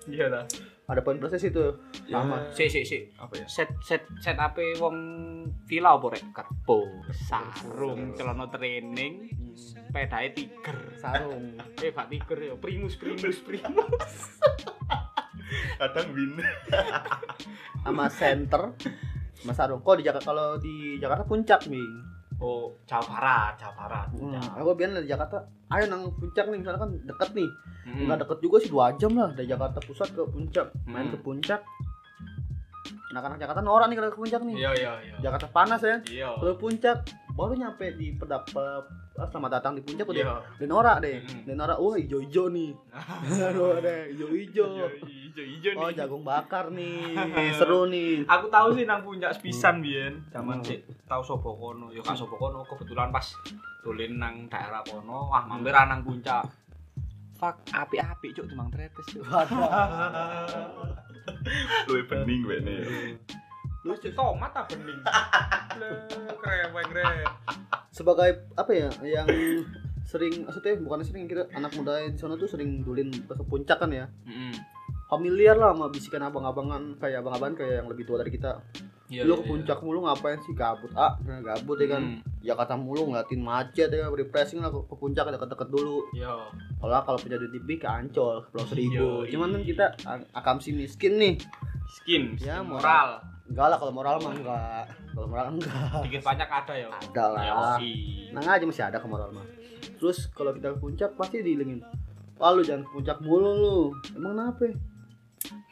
Iya 0.05 0.25
lah. 0.29 0.45
Ada 0.91 1.07
poin 1.07 1.15
proses 1.15 1.39
itu. 1.47 1.71
Sama. 2.11 2.51
Si 2.51 2.67
si 2.67 2.83
si. 2.83 2.99
Apa 3.15 3.39
ya? 3.39 3.47
Set 3.47 3.71
set 3.79 4.03
set 4.19 4.35
apa 4.35 4.59
wong 4.75 4.97
villa 5.63 5.95
apa 5.95 6.11
rek? 6.11 6.35
Kerbo, 6.35 6.83
sarung, 7.15 8.11
celana 8.11 8.51
training, 8.51 9.31
sepedae 9.55 10.35
tiger. 10.35 10.99
Sarung. 10.99 11.55
Eh 11.79 11.95
gak 11.95 12.11
tiger 12.11 12.39
ya, 12.43 12.53
primus 12.59 12.99
primus 12.99 13.39
primus. 13.39 14.13
Kadang 15.79 16.11
win. 16.11 16.43
Sama 17.87 18.11
center. 18.11 18.75
Sama 19.39 19.53
sarung. 19.55 19.79
Kok 19.79 19.95
di 19.95 20.03
Jakarta 20.03 20.35
kalau 20.35 20.59
di 20.59 20.99
Jakarta 20.99 21.23
puncak, 21.23 21.71
Ming. 21.71 22.20
Oh, 22.41 22.73
Jawa 22.89 23.05
Barat, 23.05 23.53
Jawa 23.61 23.73
Barat. 23.77 24.07
Hmm. 24.17 24.33
Aku 24.57 24.73
biar 24.73 24.89
di 24.97 25.05
Jakarta, 25.05 25.45
ayo 25.69 25.85
nang 25.85 26.09
puncak 26.17 26.49
nih, 26.49 26.57
misalnya 26.57 26.81
kan 26.81 26.91
deket 27.05 27.29
nih. 27.37 27.49
Hmm. 27.85 28.01
Enggak 28.09 28.25
deket 28.25 28.37
juga 28.41 28.57
sih 28.57 28.69
dua 28.73 28.97
jam 28.97 29.13
lah 29.13 29.29
dari 29.31 29.45
Jakarta 29.45 29.77
pusat 29.77 30.09
ke 30.09 30.25
puncak. 30.25 30.73
Main 30.89 31.07
Hmm. 31.07 31.13
ke 31.13 31.17
puncak. 31.21 31.61
Anak-anak 33.13 33.37
Jakarta 33.37 33.61
norak 33.61 33.87
nih 33.91 33.97
kalau 34.01 34.09
ke 34.09 34.19
puncak 34.25 34.41
nih. 34.41 34.55
Iya 34.57 34.71
iya 34.73 34.91
iya. 35.05 35.15
Jakarta 35.21 35.47
panas 35.53 35.81
ya. 35.85 36.01
Iya. 36.09 36.29
Kalau 36.33 36.57
puncak 36.57 36.97
baru 37.37 37.53
nyampe 37.53 37.85
di 37.93 38.17
pedap 38.17 38.49
ah, 39.21 39.27
selamat 39.27 39.51
datang 39.53 39.73
di 39.73 39.81
puncak 39.81 40.03
udah 40.03 40.17
Iya. 40.19 40.35
udah 40.57 40.67
norak 40.67 40.97
deh. 40.99 41.21
Mm-mm. 41.21 41.45
Udah 41.45 41.55
norak, 41.55 41.77
wah 41.77 41.95
hijau-hijau 41.95 42.45
nih. 42.49 42.71
Aduh, 43.47 43.77
ada 43.77 43.93
hijau-hijau. 44.09 44.69
Ijo-ijo 45.05 45.69
Oh, 45.73 45.85
nih. 45.85 45.93
jagung 45.95 46.23
bakar 46.23 46.65
nih. 46.69 47.13
Seru 47.59 47.85
nih. 47.85 48.25
Aku 48.25 48.49
tahu 48.49 48.73
sih 48.73 48.83
nang 48.83 48.99
puncak 48.99 49.31
sepisan 49.31 49.79
biyen. 49.79 50.25
Zaman 50.27 50.57
Hmm. 50.57 50.65
sik 50.65 50.79
tahu 51.05 51.21
sapa 51.21 51.49
kono. 51.49 51.87
Yo 51.87 52.01
sapa 52.01 52.33
kono 52.33 52.65
kebetulan 52.65 53.09
pas 53.09 53.23
dolen 53.79 54.17
nang 54.17 54.35
daerah 54.47 54.81
kono, 54.81 55.29
wah 55.29 55.45
mampir 55.45 55.71
nang 55.71 56.01
puncak. 56.01 56.41
Fuck, 57.33 57.61
api-api 57.67 58.27
cuk 58.31 58.45
timbang 58.47 58.69
tretes 58.69 59.05
cuk. 59.07 59.25
Luwih 61.87 62.05
bening 62.05 62.41
wene. 62.43 62.75
Lu 63.81 63.93
cuk 63.93 64.13
tomat 64.13 64.51
ta 64.51 64.61
bening. 64.65 65.01
Kreweng 66.37 66.89
re. 66.91 67.25
Sebagai 67.89 68.29
apa 68.53 68.71
ya 68.71 68.89
yang 69.01 69.27
sering 70.01 70.43
maksudnya 70.43 70.75
bukan 70.79 71.01
sering 71.01 71.25
kita 71.25 71.45
anak 71.51 71.71
muda 71.73 72.01
di 72.01 72.15
sana 72.15 72.35
tuh 72.35 72.45
sering 72.45 72.81
dulin 72.81 73.09
ke 73.13 73.43
puncak 73.43 73.77
kan 73.77 73.87
ya 73.87 74.09
Heeh. 74.25 74.51
familiar 75.05 75.55
lah 75.55 75.71
sama 75.71 75.87
bisikan 75.87 76.19
abang-abangan 76.21 76.97
kayak 76.97 77.21
abang-abangan 77.21 77.55
kayak 77.55 77.73
yang 77.79 77.87
lebih 77.87 78.03
tua 78.03 78.19
dari 78.19 78.29
kita 78.29 78.59
Iya. 79.07 79.23
lu 79.23 79.35
ke 79.37 79.45
puncak 79.45 79.79
mulu 79.79 80.01
ngapain 80.01 80.39
sih 80.41 80.51
gabut 80.51 80.87
ah 80.95 81.15
gabut 81.19 81.75
ya 81.77 81.87
kan 81.91 82.03
Jakarta 82.41 82.73
mulu 82.75 83.07
ngeliatin 83.07 83.39
macet 83.39 83.87
ya 83.89 84.07
refreshing 84.07 84.59
lah 84.59 84.71
ke, 84.71 84.79
ke 84.81 84.95
puncak 84.95 85.27
deket-deket 85.27 85.67
dulu 85.69 85.99
Iya. 86.11 86.31
kalau 86.75 86.99
kalau 87.05 87.19
punya 87.19 87.35
duit 87.37 87.53
lebih 87.53 87.77
ke 87.77 87.87
Ancol 87.87 88.39
ke 88.41 88.47
Pulau 88.49 88.65
Seribu 88.65 89.07
Iya, 89.21 89.31
cuman 89.31 89.47
kan 89.49 89.61
iya. 89.61 89.67
kita 89.67 89.85
a- 90.01 90.27
akam 90.33 90.57
si 90.57 90.71
miskin 90.71 91.15
nih 91.15 91.35
Skin, 91.91 92.35
Ya, 92.35 92.59
skin 92.59 92.65
moral. 92.65 92.79
moral. 92.79 93.09
Enggak 93.51 93.67
lah 93.67 93.77
kalau 93.77 93.91
moral 93.91 94.15
mah 94.17 94.31
enggak 94.31 94.83
kalau 95.11 95.27
moral 95.27 95.45
enggak 95.51 96.01
Dikit 96.01 96.23
banyak 96.23 96.49
ada 96.49 96.73
ya. 96.73 96.87
ada 96.87 97.23
lah 97.29 97.43
Yosi. 97.43 97.91
Nang 98.31 98.43
aja 98.45 98.63
masih 98.63 98.83
ada 98.83 98.97
ke 98.97 99.05
moral 99.05 99.29
mah. 99.29 99.43
Terus 99.99 100.31
kalau 100.31 100.51
kita 100.51 100.71
ke 100.71 100.79
puncak 100.79 101.13
pasti 101.13 101.39
diilingin. 101.39 101.83
Wah 102.35 102.49
lu 102.49 102.63
jangan 102.63 102.81
ke 102.81 102.91
puncak 102.91 103.17
mulu 103.19 103.51
lu. 103.53 103.77
Emang 104.13 104.33
kenapa? 104.33 104.71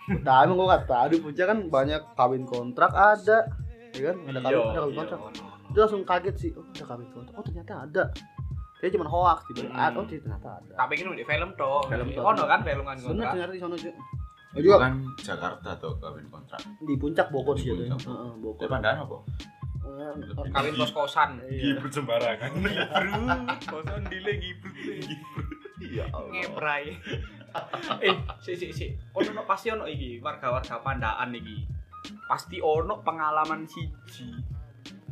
Nah, 0.10 0.42
emang 0.42 0.58
gua 0.58 0.76
kata 0.76 0.86
tadi 1.06 1.18
puncak 1.18 1.46
kan 1.46 1.60
banyak 1.66 2.02
kawin 2.14 2.44
kontrak 2.44 2.92
ada. 2.92 3.46
Ya 3.94 4.14
kan? 4.14 4.16
Ada 4.28 4.40
kawin, 4.40 4.58
ada 4.60 4.80
kawin 4.80 4.94
Iya, 4.94 5.00
kontrak. 5.00 5.20
Itu 5.70 5.78
langsung 5.78 6.02
kaget 6.04 6.36
sih. 6.36 6.52
Oh, 6.54 6.66
ada 6.66 6.84
kawin 6.84 7.08
kontrak. 7.10 7.34
Oh, 7.38 7.44
ternyata 7.46 7.74
ada. 7.86 8.04
Dia 8.80 8.90
cuma 8.92 9.06
hoax 9.06 9.40
gitu. 9.50 9.66
Hmm. 9.66 9.94
Oh, 9.94 10.04
ternyata 10.04 10.50
ada. 10.56 10.74
Tak 10.74 10.88
pikir 10.90 11.06
di 11.12 11.22
film 11.24 11.50
toh. 11.54 11.84
Film 11.86 12.08
toh. 12.10 12.24
Ono 12.26 12.44
kan 12.44 12.60
film 12.62 12.84
kan 12.84 12.96
Bener 12.96 13.08
kontrak. 13.08 13.32
ternyata 13.34 13.52
di 13.52 13.62
sana 13.62 13.76
juga. 13.76 13.92
Itu 14.56 14.66
juga 14.66 14.90
kan 14.90 14.94
Jakarta 15.22 15.70
tuh 15.78 15.94
kawin 16.02 16.26
kontrak. 16.34 16.62
di 16.82 16.98
puncak 16.98 17.30
Bogor 17.30 17.54
Di 17.54 17.70
sih 17.70 17.74
puncak. 17.78 18.02
Heeh, 18.02 18.32
Bogor. 18.42 18.66
pandaan 18.66 18.98
apa? 19.06 19.18
Eh, 19.90 20.14
Kawin 20.54 20.74
kos-kosan. 20.78 21.30
Iya. 21.46 21.78
sembarangan. 21.90 22.52
Kosan 23.70 24.02
dile 24.10 24.34
gibrut. 24.42 24.76
Iya 25.80 26.04
Allah. 26.12 26.34
Ngeprai. 26.34 26.86
eh, 28.04 28.16
si 28.42 28.54
si 28.54 28.70
si. 28.70 28.88
Ono 29.14 29.30
no, 29.34 29.42
pasti 29.46 29.70
ono 29.70 29.86
iki 29.86 30.22
warga-warga 30.22 30.82
pandaan 30.82 31.34
iki. 31.34 31.66
Pasti 32.26 32.58
ono 32.62 33.02
pengalaman 33.02 33.66
siji 33.66 34.34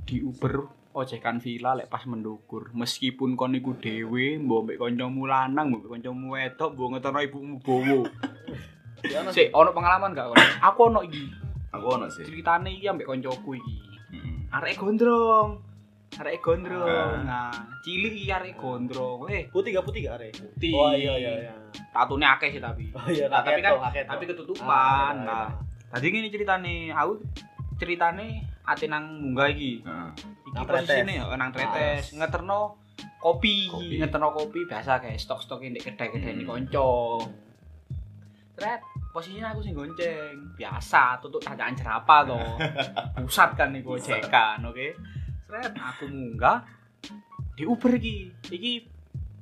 di 0.08 0.24
Uber 0.24 0.63
ojekan 0.96 1.38
villa 1.38 1.77
lek 1.77 1.91
pas 1.91 2.01
mendukur 2.10 2.74
meskipun 2.74 3.38
kon 3.38 3.53
iku 3.53 3.77
dhewe 3.77 4.39
mbok 4.39 4.65
mbek 4.65 4.77
kancamu 4.82 5.29
lanang 5.29 5.70
mbok 5.70 5.94
kancamu 5.94 6.34
wedok 6.34 6.74
mbok 6.74 6.88
ngetono 6.96 7.20
ibumu 7.22 7.56
bowo 7.62 8.01
Ya, 8.08 8.37
sik 9.30 9.50
ono 9.51 9.70
pengalaman 9.72 10.12
gak 10.12 10.27
kon 10.27 10.38
aku 10.60 10.80
ono 10.86 11.00
iki. 11.01 11.24
Aku 11.70 11.86
ono 11.92 12.08
sih. 12.08 12.24
ceritane 12.24 12.70
iki 12.72 12.86
ambek 12.86 13.06
kancaku 13.06 13.56
iki. 13.56 13.75
Mm-mm. 14.10 14.50
arek 14.51 14.75
gondrong. 14.75 15.62
Arek 16.16 16.39
gondrong. 16.39 16.88
Ah. 16.88 17.22
nah 17.22 17.51
cilik 17.80 18.13
iki 18.16 18.30
arek 18.30 18.56
gondrong. 18.56 19.27
Eh 19.27 19.46
putih 19.48 19.72
gak? 19.72 19.84
Putih 19.84 20.01
gak, 20.04 20.18
Are? 20.18 20.30
putih. 20.32 20.74
Oh 20.74 20.92
iya 20.92 21.13
iya 21.16 21.32
iya. 21.42 21.54
tatune 21.89 22.25
akeh 22.25 22.50
sih 22.50 22.60
tapi. 22.60 22.89
Oh 22.92 23.06
iya, 23.08 23.27
Nah, 23.27 23.42
tapi 23.42 23.60
kan- 23.60 23.77
tapi 23.84 24.24
Ah, 24.24 24.27
ketutupan 24.27 25.13
iya, 25.16 25.25
nah 25.25 25.48
tadi 25.88 26.06
gini 26.10 26.27
ceritane 26.27 26.89
aku 26.89 27.22
ceritane 27.75 28.27
ate 28.63 28.86
nang 28.86 29.04
munggah 29.13 29.48
iki. 29.48 29.82
Nah, 29.82 30.10
iki 30.44 30.58
posisine 30.60 31.13
ya 31.16 31.25
nang 31.32 31.50
tretes. 31.50 32.12
Ngeterno 32.12 32.75
kopi, 33.18 33.68
Kopi. 33.68 33.98
ngeterno 33.98 34.30
kopi 34.32 34.66
biasa 34.66 35.00
kayak 35.00 35.18
stok-stok 35.18 35.62
ini 35.63 35.77
kedai-kedai 35.77 36.34
ini 36.34 36.44
Hmm. 36.44 36.51
konco 36.56 36.89
Tret, 38.58 38.82
posisinya 39.14 39.54
aku 39.54 39.62
sing 39.62 39.78
gonceng. 39.78 40.34
Biasa 40.58 41.22
tutup 41.22 41.38
tanjakan 41.46 41.78
jerapa 41.78 42.16
to. 42.26 42.42
Pusat 43.30 43.50
kan 43.54 43.70
nih 43.70 43.86
gojekan 43.86 44.66
oke. 44.66 44.88
Tret, 45.46 45.72
aku 45.78 46.10
munggah. 46.10 46.66
Di 47.54 47.70
Uber 47.70 47.94
iki. 48.02 48.34
Iki 48.50 48.97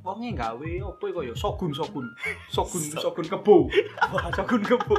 wonge 0.06 0.30
gawe 0.32 0.70
opo 0.86 1.04
iku 1.04 1.20
ya 1.20 1.34
sogun 1.34 1.74
sogun 1.74 2.06
sogun 2.48 2.84
sogun 2.94 3.26
kebo 3.26 3.66
sogun 4.32 4.62
kebo 4.62 4.94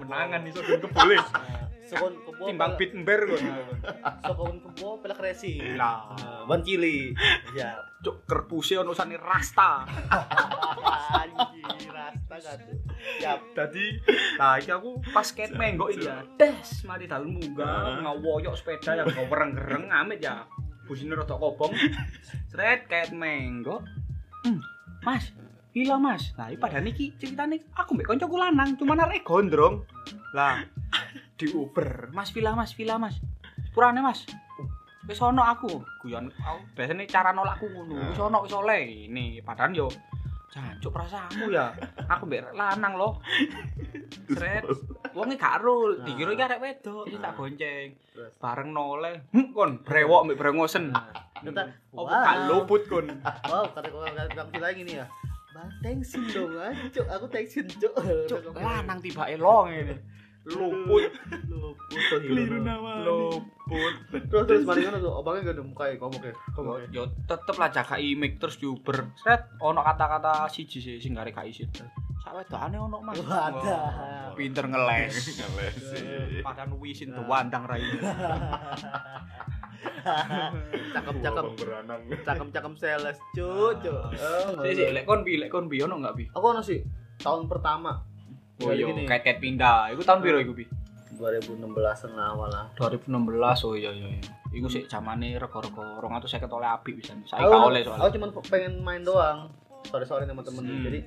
menangan 0.00 0.40
nih 0.40 0.50
sogun 0.50 0.80
kebo 0.80 1.00
le 1.04 1.20
Sokon 1.86 2.18
kebo. 2.18 2.50
timbang 2.50 2.74
bit 2.74 2.90
ember 2.90 3.20
kok 3.28 3.38
Sokon 4.26 4.58
kebo 4.58 4.98
pelek 4.98 5.22
racing. 5.22 5.78
lah 5.78 6.10
Ban 6.42 6.58
cili. 6.58 7.14
Iya. 7.52 7.78
cuk 7.96 8.26
kerpuse 8.26 8.74
ono 8.74 8.90
sane 8.90 9.14
rasta 9.14 9.86
Anjir, 11.14 11.90
rasta. 11.90 12.36
tuh. 12.58 12.74
Siap. 13.18 13.38
Dadi 13.52 13.86
nah 14.34 14.56
iki 14.56 14.68
aku 14.68 14.98
pas 15.06 15.26
ket 15.28 15.52
menggok 15.52 15.94
ya. 15.94 16.26
Des 16.34 16.58
mari 16.82 17.06
dalu 17.06 17.34
munggah 17.34 18.02
ngawoyok 18.02 18.54
sepeda 18.54 18.96
yang 18.96 19.06
gak 19.06 19.22
wereng-gereng 19.24 19.86
amit 19.86 20.18
ya. 20.18 20.42
Busine 20.84 21.14
rada 21.14 21.34
kobong. 21.34 21.70
Sret 22.46 22.86
ket 22.86 23.10
menggok. 23.12 23.86
Hmm, 24.46 24.62
Mas, 25.02 25.34
Pila 25.74 25.98
mas, 25.98 26.30
nah 26.38 26.46
ini 26.48 26.56
pada 26.56 26.78
niki 26.78 27.18
ceritanya 27.18 27.58
aku 27.74 27.98
mbak 27.98 28.06
koncoku 28.06 28.38
lanang, 28.38 28.78
cuman 28.78 29.02
arek 29.02 29.26
gondrong. 29.26 29.82
Lah, 30.30 30.62
di 31.38 31.50
Uber, 31.50 32.14
mas 32.14 32.30
Pila 32.30 32.54
mas, 32.54 32.70
Pila 32.78 32.94
mas. 32.94 33.18
Purane 33.74 33.98
mas, 33.98 34.22
wis 35.10 35.18
aku 35.20 35.82
guyon. 36.00 36.30
Biasanya 36.78 37.04
cara 37.10 37.34
nolakku 37.34 37.66
ngono. 37.66 38.08
Wis 38.08 38.22
ono 38.22 38.46
ini 38.78 39.42
padahal 39.42 39.74
yo 39.74 39.86
jancuk 40.50 40.90
perasaanmu 40.94 41.46
ya 41.52 41.74
aku 42.06 42.24
mbek 42.26 42.54
lanang 42.54 42.94
loh. 42.96 43.18
Sret 44.36 44.64
wonge 45.12 45.34
gak 45.34 45.60
ro 45.62 45.98
dikira 46.02 46.32
iki 46.32 46.42
arek 46.44 46.62
wedok 46.62 47.04
iki 47.10 47.18
tak 47.18 47.34
bonceng 47.34 47.86
bareng 48.38 48.70
noleh. 48.70 49.16
Hm, 49.34 49.52
kon 49.52 49.82
brewok 49.82 50.30
mbek 50.30 50.38
brengosen 50.38 50.94
opo 51.92 52.10
gak 52.10 52.36
luput 52.50 52.82
kon? 52.86 53.06
Wow, 53.50 53.70
kata 53.74 53.88
kata 53.90 54.22
kata 54.34 54.42
kita 54.50 54.68
gini 54.74 54.92
ya. 54.98 55.06
Bang 55.56 55.72
tensin 55.80 56.20
dong, 56.28 56.52
cuk. 56.92 57.06
Aku 57.08 57.26
tensin, 57.32 57.64
cuk. 57.64 57.96
cuk 58.28 58.52
lanang 58.60 59.00
tiba 59.00 59.24
elong 59.24 59.72
ini 59.72 59.96
luput. 60.46 61.10
Luput. 61.50 61.98
Tuh 62.10 62.20
hilang. 62.22 62.62
nama 62.62 63.02
luput. 63.02 63.94
Terus 64.10 64.44
terus 64.46 64.62
mari 64.62 64.86
ngono 64.86 64.98
tuh, 65.02 65.12
obangnya 65.18 65.50
gak 65.50 65.56
ada 65.58 65.64
muka 65.66 65.84
ya. 65.90 65.96
Kamu 65.98 66.16
yo, 66.22 66.32
yo 66.94 67.02
tetep 67.26 67.56
lah 67.58 67.68
jaga 67.74 67.96
imik 67.98 68.38
terus 68.38 68.56
di 68.62 68.66
Uber 68.70 69.10
sret 69.18 69.58
ono 69.58 69.82
kata-kata 69.82 70.46
siji 70.46 70.78
sih 70.78 70.96
sing 71.02 71.18
gak 71.18 71.34
isin 71.46 71.68
sak 72.26 72.34
wedokane 72.34 72.74
ono 72.74 72.98
mas. 72.98 73.22
Wadah. 73.22 74.34
pinter 74.34 74.66
ngeles. 74.66 75.14
Ngelesi. 75.38 76.42
padahal 76.42 76.74
wisin 76.82 77.14
tuwandang 77.14 77.62
rai 77.70 77.86
Cakep 80.94 81.14
cakep 81.22 81.46
cakep 82.26 82.48
cakep 82.50 82.72
sales. 82.74 83.18
Oh, 83.38 83.70
sih 84.62 84.72
sih 84.74 84.90
lek 84.90 85.06
kon 85.06 85.22
bi 85.22 85.38
lek 85.38 85.50
kon 85.54 85.70
bi 85.70 85.78
ono 85.78 86.02
enggak 86.02 86.14
bi? 86.18 86.24
Aku 86.34 86.50
ono 86.50 86.62
sih 86.62 86.82
tahun 87.22 87.46
pertama. 87.46 87.94
Oh 88.62 88.70
iya 88.72 88.86
kait-kait 89.04 89.38
pindah 89.38 89.92
iku 89.92 90.00
tahun 90.00 90.20
piro 90.22 90.38
iku 90.40 90.52
bi 90.52 90.64
2016 91.16 91.64
an 92.06 92.12
awal 92.20 92.48
lah. 92.52 92.68
2016 92.76 93.08
oh 93.64 93.72
iya 93.72 93.88
iya 93.88 94.08
iya. 94.12 94.32
iku 94.52 94.68
sih 94.68 94.84
zamane 94.84 95.40
rego-rego 95.40 95.80
250 96.04 96.44
oleh 96.44 96.68
apik 96.68 96.92
bisa 97.00 97.16
saya 97.24 97.40
Aku, 97.48 97.56
gak 97.56 97.68
oleh 97.72 97.80
aku 97.80 97.88
soalnya 97.96 98.12
cuma 98.12 98.26
pengen 98.44 98.72
main 98.84 99.00
doang. 99.00 99.48
Sore-sore 99.86 100.28
sama 100.28 100.44
temen 100.44 100.66
Hmm. 100.66 100.84
Jadi 100.84 101.00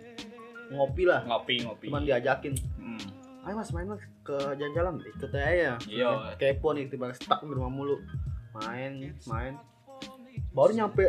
ngopi 0.69 1.03
lah. 1.05 1.21
ngopi 1.25 1.61
ngopi 1.61 1.85
Cuman 1.89 2.05
diajakin. 2.05 2.53
Hmm. 2.81 3.05
Ayo 3.45 3.53
mas 3.53 3.69
main 3.69 3.85
mas 3.85 4.01
ke 4.23 4.33
jalan-jalan 4.33 4.97
ikut 5.03 5.29
aja 5.29 5.51
ya. 5.53 5.73
Iya. 5.85 6.09
Kepo 6.37 6.73
nih 6.73 6.89
tiba 6.89 7.13
stuck 7.13 7.45
di 7.45 7.53
rumah 7.53 7.69
mulu. 7.69 8.01
Main, 8.57 9.13
main. 9.29 9.53
Baru 10.49 10.73
nyampe 10.73 11.05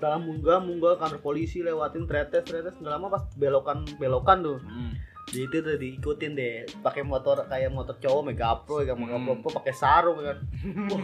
dalam 0.00 0.24
munggah 0.24 0.58
munggah 0.58 0.94
kantor 0.98 1.20
polisi 1.20 1.60
lewatin 1.60 2.08
tretes 2.08 2.42
tretes 2.42 2.74
nggak 2.80 2.90
lama 2.90 3.06
pas 3.12 3.22
belokan 3.36 3.84
belokan 4.00 4.40
tuh 4.40 4.58
Hmm. 4.58 4.92
Di 5.32 5.48
itu 5.48 5.56
tuh 5.58 5.74
diikutin 5.74 6.32
deh. 6.32 6.54
Pakai 6.78 7.00
motor 7.02 7.48
kayak 7.48 7.72
motor 7.72 7.96
cowok 7.96 8.22
Mega 8.22 8.52
Pro 8.58 8.80
ya 8.80 8.92
Mega 8.92 9.16
Pro 9.16 9.32
Hmm. 9.32 9.40
Pro 9.40 9.50
pakai 9.54 9.72
sarung 9.72 10.20
kan. 10.20 10.38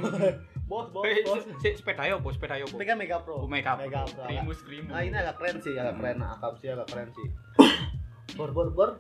Bos 0.68 0.92
bos 0.92 1.00
Eh, 1.02 1.24
bos. 1.24 1.40
si- 1.58 1.72
sepeda 1.72 2.04
yo, 2.04 2.20
bos, 2.20 2.36
sepeda 2.36 2.54
yo, 2.54 2.68
bos. 2.68 2.76
Mega 2.76 2.92
Mega 2.92 3.16
Pro. 3.18 3.40
Oh, 3.40 3.48
Mega 3.48 3.72
Mega 3.74 4.04
Pro. 4.04 4.20
Pro 4.20 4.28
Primus, 4.28 4.60
Primus. 4.60 4.92
nah 4.92 5.00
ini 5.00 5.16
agak 5.16 5.40
keren 5.40 5.56
sih 5.58 5.72
agak 5.72 5.96
Hmm. 5.96 6.00
keren. 6.04 6.18
Akap 6.22 6.52
sih 6.54 6.68
agak 6.68 6.86
keren 6.86 7.08
sih. 7.10 7.28
Bor 8.36 8.52
bor 8.52 8.68
bor. 8.70 8.90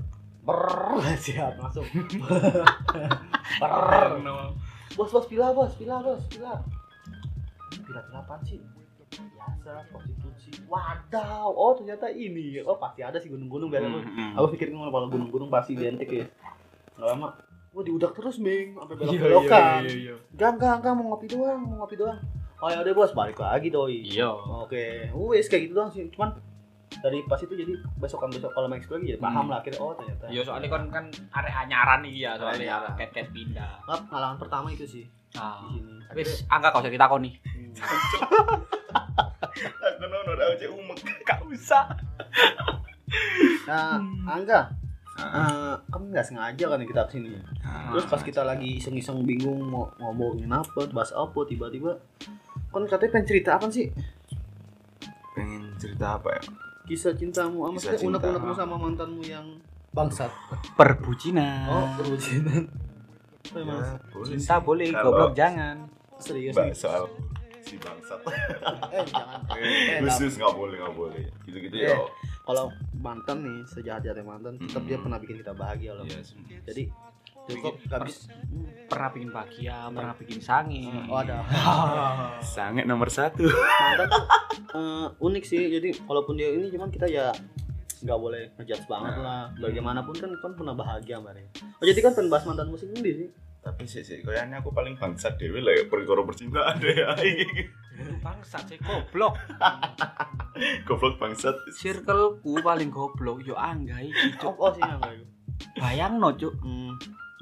Ber 0.40 0.56
siap 1.20 1.60
masuk. 1.60 1.84
Ber 3.60 4.16
bos 4.96 5.10
bos 5.12 5.26
pila 5.26 5.52
bos 5.52 5.76
pila 5.76 6.00
bos 6.00 6.24
pila. 6.26 6.56
Ini 7.68 7.84
pila 7.84 8.00
pila 8.02 8.18
apaan 8.18 8.40
sih 8.42 8.56
biasa 9.68 9.84
prostitusi. 9.86 10.50
Wadaw. 10.64 11.48
Oh 11.50 11.76
ternyata 11.76 12.08
ini. 12.08 12.56
Oh 12.64 12.76
pasti 12.76 13.04
ada 13.04 13.20
sih 13.20 13.28
gunung-gunung 13.28 13.68
biar 13.68 13.84
aku 13.84 14.00
Hmm. 14.00 14.32
aku 14.34 14.46
pikir 14.56 14.72
ngono 14.72 14.88
kalau 14.88 15.06
gunung-gunung 15.06 15.48
pasti 15.48 15.76
identik 15.76 16.08
ya. 16.08 16.24
Nggak 16.96 17.08
lama 17.08 17.28
wah 17.70 17.84
diudak 17.84 18.16
terus 18.16 18.40
ming. 18.40 18.72
Sampai 18.74 18.96
Iya, 18.96 19.04
iya, 19.04 19.10
belok-belokan 19.12 19.80
iya, 19.84 19.92
iya. 19.92 20.14
enggak 20.32 20.50
enggak 20.56 20.74
enggak 20.80 20.92
mau 20.94 21.04
ngopi 21.12 21.26
doang 21.28 21.60
mau 21.60 21.76
ngopi 21.78 21.96
doang. 21.96 22.18
Oh 22.58 22.68
ya 22.72 22.78
udah 22.80 22.94
bos. 22.96 23.12
Balik 23.12 23.38
lagi 23.38 23.68
doi. 23.68 23.98
Iya. 24.02 24.30
oke. 24.32 24.84
Wes 25.28 25.46
kayak 25.46 25.68
gitu 25.68 25.74
doang 25.76 25.92
sih. 25.92 26.08
Cuman 26.08 26.32
dari 26.98 27.20
pas 27.22 27.36
itu 27.36 27.52
jadi 27.52 27.76
besokan 27.94 28.32
besok 28.32 28.50
kalau 28.50 28.66
main 28.66 28.80
lagi 28.80 29.04
jadi 29.06 29.20
paham 29.20 29.44
Hmm. 29.44 29.52
lah 29.52 29.58
akhirnya 29.60 29.78
oh 29.78 29.92
ternyata. 29.92 30.24
Iya, 30.26 30.40
soalnya 30.42 30.68
kan 30.72 30.82
kan 30.88 31.04
arek 31.30 31.52
anyaran 31.54 32.00
iki 32.02 32.24
ya, 32.24 32.32
soalnya 32.34 32.64
anyaran. 32.64 32.92
ket-ket 32.96 33.28
pindah. 33.30 33.72
Pengalaman 33.84 34.40
pertama 34.40 34.72
itu 34.72 34.88
sih. 34.88 35.04
Ah. 35.36 35.60
di 35.68 35.76
sini. 35.76 35.92
Wis, 36.16 36.48
angka 36.48 36.72
kau 36.72 36.80
usah 36.80 36.88
ditakoni. 36.88 37.36
Aku 39.40 40.04
nono 40.04 40.30
ada 40.32 40.44
aja 40.50 40.66
umek. 40.66 40.98
Gak 41.22 41.40
usah. 41.44 41.84
nah 43.64 43.96
angga 44.26 44.68
eh, 45.14 45.74
kan 45.82 46.00
nggak 46.02 46.20
sengaja 46.22 46.64
kan 46.66 46.80
kita 46.80 47.02
ke 47.04 47.12
sini 47.14 47.36
Ah. 47.60 47.88
terus 47.90 48.04
pas 48.04 48.20
kita 48.20 48.42
lagi 48.42 48.76
iseng-iseng 48.76 49.20
bingung 49.22 49.60
mau 49.62 49.88
ngomongin 49.98 50.48
apa 50.48 50.88
bahas 50.88 51.12
apa 51.12 51.36
tiba-tiba 51.44 51.96
kan 52.66 52.82
katanya 52.84 53.10
pengen 53.10 53.26
cerita 53.26 53.50
apa 53.54 53.66
sih 53.68 53.88
pengen 55.34 55.72
cerita 55.74 56.16
apa 56.16 56.28
ya? 56.30 56.42
kisah 56.84 57.12
cintamu 57.12 57.60
sama 57.62 57.76
Kisah 57.76 57.92
maksudnya 57.92 57.98
cinta. 57.98 58.08
unek-unekmu 58.18 58.52
sama 58.54 58.74
mantanmu 58.78 59.22
yang 59.22 59.46
bangsat 59.90 60.32
Perbucinan. 60.74 61.64
oh 61.66 61.86
perbucinan 61.94 62.64
Ya, 63.48 63.64
boleh 64.12 64.28
Cinta 64.28 64.54
sih. 64.54 64.62
boleh, 64.62 64.86
Kalau 64.90 65.04
goblok 65.08 65.32
jangan. 65.32 65.76
serius 66.18 66.52
nih 66.54 66.74
soal 66.74 67.08
si 67.68 67.76
bangsat. 67.76 68.20
eh 68.90 69.04
jangan 69.04 69.40
eh. 69.54 70.00
Khusus 70.02 70.34
nggak 70.34 70.54
boleh 70.54 70.76
nggak 70.76 70.94
boleh. 70.94 71.24
Gitu-gitu 71.44 71.76
Eh. 71.76 71.88
ya. 71.88 72.00
kalau 72.42 72.72
mantan 72.96 73.38
nih 73.40 73.58
sejahat-jahatnya 73.68 74.24
mantan 74.24 74.56
tetap 74.58 74.82
dia 74.82 74.96
Mm. 74.96 75.04
pernah 75.04 75.18
bikin 75.18 75.36
kita 75.38 75.52
bahagia 75.52 75.92
loh 75.92 76.02
Iya. 76.02 76.20
jadi 76.64 76.82
cukup 77.46 77.74
habis 77.86 78.28
Pernah 78.88 79.08
bikin 79.10 79.30
bahagia, 79.30 79.76
pernah 79.86 80.14
bikin 80.14 80.38
sange. 80.38 80.88
oh 81.06 81.18
ada 81.18 81.44
Sangat 82.56 82.84
nomor 82.84 83.08
satu. 83.08 83.44
mantan 83.44 84.08
eh, 84.70 85.06
unik 85.18 85.44
sih 85.44 85.62
jadi 85.70 85.92
walaupun 86.02 86.34
dia 86.34 86.48
ini 86.50 86.68
cuman 86.68 86.88
kita 86.88 87.04
ya 87.06 87.28
nggak 87.98 88.14
boleh 88.16 88.48
ngejudge 88.54 88.86
banget 88.86 89.18
lah 89.18 89.50
bagaimanapun 89.54 90.14
kan 90.14 90.30
kan 90.34 90.52
pernah 90.54 90.72
bahagia 90.72 91.18
mbak 91.18 91.34
Re. 91.34 91.44
oh 91.74 91.84
jadi 91.84 91.98
kan 91.98 92.12
pengen 92.12 92.30
bahas 92.30 92.44
mantan 92.44 92.68
musik 92.68 92.88
ini 92.90 93.10
sih 93.12 93.28
Tapi 93.68 93.84
sih 93.84 94.00
sih, 94.00 94.24
kayaknya 94.24 94.64
aku 94.64 94.72
paling 94.72 94.96
bangsat 94.96 95.36
dewe 95.36 95.60
lah 95.60 95.76
ya 95.76 95.84
perkara 95.92 96.24
percintaan 96.24 96.80
deh. 96.80 96.88
ya. 96.96 97.12
Bangsat 98.24 98.64
sih 98.64 98.80
goblok. 98.80 99.36
Goblok 100.88 101.20
bangsat. 101.20 101.52
Circleku 101.76 102.64
paling 102.64 102.88
goblok 102.88 103.44
yo 103.44 103.52
angga 103.60 104.00
iki, 104.00 104.40
oh, 104.40 104.56
Cuk. 104.56 104.56
oh 104.56 104.70
sih 104.72 104.80
nggak 104.80 105.12
itu 105.12 105.26
Bayangno, 105.76 106.32
Cuk. 106.32 106.54
hmm. 106.64 106.92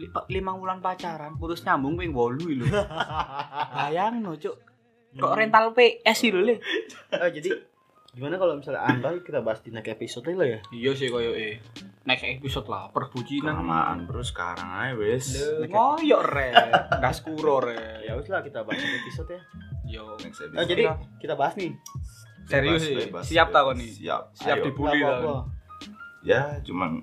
Li- 0.02 0.12
lima 0.34 0.58
bulan 0.58 0.82
pacaran 0.82 1.38
putus 1.38 1.62
nyambung 1.62 1.94
ping 1.94 2.10
8 2.10 2.42
lho. 2.58 2.66
Bayangno, 3.78 4.34
Cuk. 4.34 4.56
Kok 5.14 5.32
rental 5.38 5.78
PS 5.78 6.16
sih 6.18 6.34
lho, 6.34 6.42
Le? 6.42 6.58
Eh, 7.14 7.30
jadi 7.30 7.54
gimana 8.18 8.34
kalau 8.34 8.58
misalnya 8.58 8.82
anda 8.82 9.14
kita 9.22 9.46
bahas 9.46 9.62
di 9.62 9.70
next 9.70 9.92
episode 9.92 10.32
lah 10.32 10.48
ya 10.48 10.60
Iya 10.72 10.96
sih 10.96 11.12
koyo 11.12 11.36
eh. 11.36 11.60
Next 12.06 12.22
episode 12.22 12.66
lah, 12.66 12.86
perbucinan. 12.88 13.50
Kelamaan 13.52 14.06
bro 14.06 14.22
sekarang 14.22 14.62
aja 14.64 14.94
wes. 14.94 15.34
Le, 15.34 15.66
ngoyo 15.66 16.22
re, 16.22 16.54
gas 16.96 17.18
kuro 17.18 17.58
re. 17.58 17.98
ya 18.00 18.14
wis 18.14 18.30
lah 18.30 18.40
kita 18.40 18.62
bahas 18.62 18.78
episode 18.78 19.26
ya 19.28 19.40
Yo. 19.84 20.14
Next 20.16 20.38
Eh, 20.40 20.46
episode. 20.48 20.66
jadi 20.66 20.82
kita 21.18 21.34
bahas 21.34 21.54
nih 21.54 21.74
Serius 22.46 22.78
sih. 22.80 22.94
bebas, 22.96 23.26
Siap 23.26 23.50
kau 23.50 23.74
nih? 23.74 23.90
Siap. 23.92 24.22
Siap 24.32 24.56
dibully 24.62 25.02
Nggak 25.02 25.18
lah. 25.20 25.42
Ya 26.22 26.42
cuman 26.62 27.02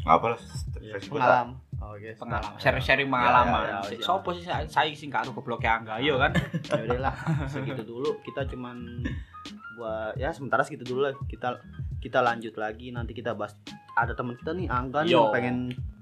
nggak 0.00 0.14
apa 0.14 0.26
lah. 0.28 0.40
Ya, 0.78 0.94
pengalaman 1.00 1.58
oke 1.76 2.08
Pengalaman, 2.16 2.54
sharing-sharing 2.56 3.08
pengalaman. 3.08 3.60
Ya, 3.60 3.66
ya, 3.66 3.74
ya, 3.74 3.82
Si- 3.84 3.96
ya. 3.96 4.06
Sopo 4.06 4.30
sih 4.30 4.42
saya 4.42 4.62
saya 4.64 4.90
sing 4.92 5.10
karo 5.10 5.30
goblok 5.30 5.60
angga, 5.60 5.98
yo 5.98 6.14
kan? 6.16 6.30
ya 6.70 6.86
udah 6.86 7.00
lah 7.02 7.14
segitu 7.46 7.82
dulu 7.84 8.22
kita 8.22 8.46
cuman 8.46 9.02
buat 9.74 10.14
ya 10.14 10.30
sementara 10.30 10.62
segitu 10.62 10.86
dulu 10.86 11.02
lah 11.02 11.14
kita 11.26 11.58
kita 12.06 12.18
lanjut 12.20 12.54
lagi 12.54 12.88
nanti 12.88 13.12
kita 13.12 13.32
bahas 13.32 13.58
ada 13.92 14.12
teman 14.12 14.34
kita 14.34 14.52
nih 14.52 14.66
Angga 14.68 15.02
nih 15.02 15.10
Yo. 15.10 15.18
yang 15.18 15.32
pengen 15.32 15.56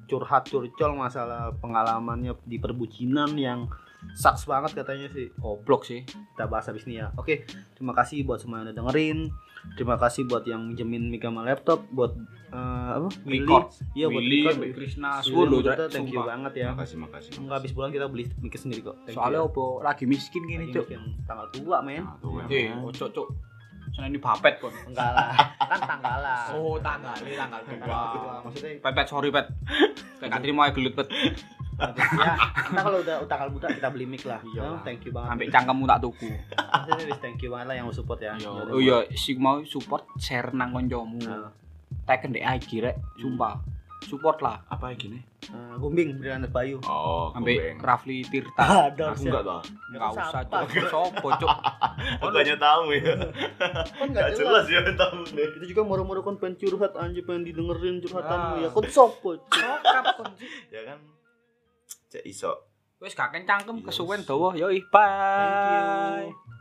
curhat 0.04 0.44
curcol 0.44 0.92
masalah 0.94 1.48
pengalamannya 1.58 2.36
di 2.44 2.58
perbucinan 2.58 3.32
yang 3.34 3.64
saks 4.12 4.44
banget 4.44 4.76
katanya 4.76 5.08
sih 5.08 5.32
Goblok 5.34 5.82
sih. 5.82 6.04
kita 6.04 6.44
bahas 6.44 6.68
habis 6.68 6.84
ini 6.84 7.00
ya 7.00 7.08
oke 7.14 7.48
terima 7.72 7.92
kasih 7.92 8.20
buat 8.20 8.36
semua 8.36 8.60
yang 8.60 8.68
udah 8.68 8.76
dengerin 8.76 9.32
terima 9.72 9.96
kasih 9.96 10.28
buat 10.28 10.44
yang 10.44 10.60
minjemin 10.62 11.08
mic 11.08 11.24
sama 11.24 11.40
laptop 11.40 11.88
buat 11.88 12.12
eh, 12.52 12.88
apa 12.92 13.08
Record. 13.24 13.72
iya 13.96 14.12
buat. 14.12 14.20
Mbak 14.20 14.76
Krishna, 14.76 15.24
Sulu, 15.24 15.64
thank 15.88 16.12
you 16.12 16.20
banget 16.20 16.52
ya 16.54 16.76
Makasih 16.76 17.00
makasih. 17.00 17.32
Enggak 17.40 17.64
habis 17.64 17.72
bulan 17.72 17.88
kita 17.88 18.04
beli 18.04 18.28
mic 18.38 18.52
sendiri 18.54 18.84
kok 18.84 19.00
Thank 19.02 19.16
Soalnya 19.16 19.40
opo 19.40 19.80
lagi 19.80 20.04
miskin 20.04 20.44
ya. 20.44 20.60
gini, 20.60 20.64
Cuk. 20.68 20.84
mic 20.84 20.92
yang 20.92 21.04
tanggal 21.24 21.48
tua 21.48 21.80
men 21.80 22.04
tuh, 22.20 22.44
Eh, 22.44 22.68
emang. 22.68 22.92
ojo, 22.92 23.24
Cuk. 23.94 24.02
Seneni 24.02 24.18
bapet 24.18 24.59
kon. 24.59 24.74
Enggak 24.90 25.11
lah, 25.14 25.30
kan 25.54 25.80
tanggalan. 25.87 26.46
Oh, 26.59 26.74
tanggal 26.83 27.14
ini 27.22 27.38
tanggal 27.38 27.62
Tanggal 27.62 27.87
dua. 27.87 28.35
Maksudnya 28.42 28.70
Pet 28.83 28.92
pet 28.98 29.07
sorry 29.07 29.30
pet. 29.30 29.46
Kayak 30.18 30.42
terima 30.42 30.66
aja 30.66 30.74
gelut 30.74 30.94
pet. 30.98 31.09
ya, 31.74 32.35
kita 32.70 32.80
kalau 32.87 33.02
udah 33.02 33.16
tanggal 33.26 33.48
buta 33.50 33.66
kita 33.70 33.88
beli 33.90 34.07
mic 34.07 34.22
lah. 34.26 34.38
Iya. 34.46 34.62
Oh, 34.62 34.78
thank 34.83 35.02
you 35.07 35.11
banget. 35.14 35.30
Sampai 35.30 35.46
cangkemmu 35.50 35.85
tak 35.87 35.98
tuku. 36.02 36.30
Maksudnya 36.54 37.04
wis 37.11 37.18
thank 37.22 37.38
you 37.42 37.50
banget 37.50 37.66
lah 37.70 37.76
yang 37.78 37.87
support 37.90 38.18
ya. 38.22 38.35
Yaudah, 38.38 38.74
Oh 38.74 38.78
iya, 38.83 38.98
sing 39.14 39.38
mau 39.42 39.59
support 39.66 40.07
share 40.18 40.50
nang 40.54 40.70
koncomu. 40.74 41.18
Teken 42.07 42.30
di 42.35 42.42
IG 42.42 42.83
rek, 42.83 42.98
sumpah. 43.18 43.73
Support 44.04 44.38
lah. 44.38 44.60
Apa 44.66 44.92
ya 44.92 45.00
gini? 45.00 45.18
Eh, 45.44 45.74
Gumbing 45.76 46.20
Brilander 46.20 46.48
Bayu. 46.48 46.78
Oh, 46.84 47.32
Sampai. 47.32 47.72
Rafli 47.76 48.20
Tirta. 48.22 48.60
Ada 48.92 49.12
Aku 49.12 49.24
enggak 49.24 49.42
tahu. 49.42 49.60
Enggak 49.90 50.08
usah, 50.12 50.42
cok. 50.44 50.64
Sopo, 50.86 51.28
cok. 51.34 51.50
Aku 52.22 52.36
hanya 52.36 52.56
tahu 52.56 52.82
ya. 52.92 53.14
Kan 53.56 54.06
Enggak 54.06 54.28
jelas 54.34 54.64
ya 54.68 54.80
tahu 54.84 55.24
deh. 55.32 55.48
Itu 55.56 55.64
juga 55.66 55.82
moro-moro 55.82 56.20
kan 56.20 56.36
pengen 56.36 56.56
curhat 56.56 56.92
anjir 56.94 57.24
pengen 57.24 57.44
didengerin 57.44 57.98
curhatanmu 57.98 58.54
Ah. 58.54 58.62
ya. 58.62 58.68
Kon 58.70 58.86
sopo? 58.86 59.34
Cuk? 59.34 59.48
Sokap 59.50 60.04
kon. 60.14 60.30
Ya 60.68 60.80
kan. 60.84 60.98
Cek 62.08 62.24
iso. 62.24 62.52
Wis 63.00 63.12
gak 63.12 63.32
kencangkem 63.32 63.80
Yes. 63.80 63.86
kesuwen 63.90 64.22
dawa. 64.22 64.54
Yoi, 64.54 64.80
bye. 64.88 66.24
Thank 66.24 66.32
you. 66.32 66.53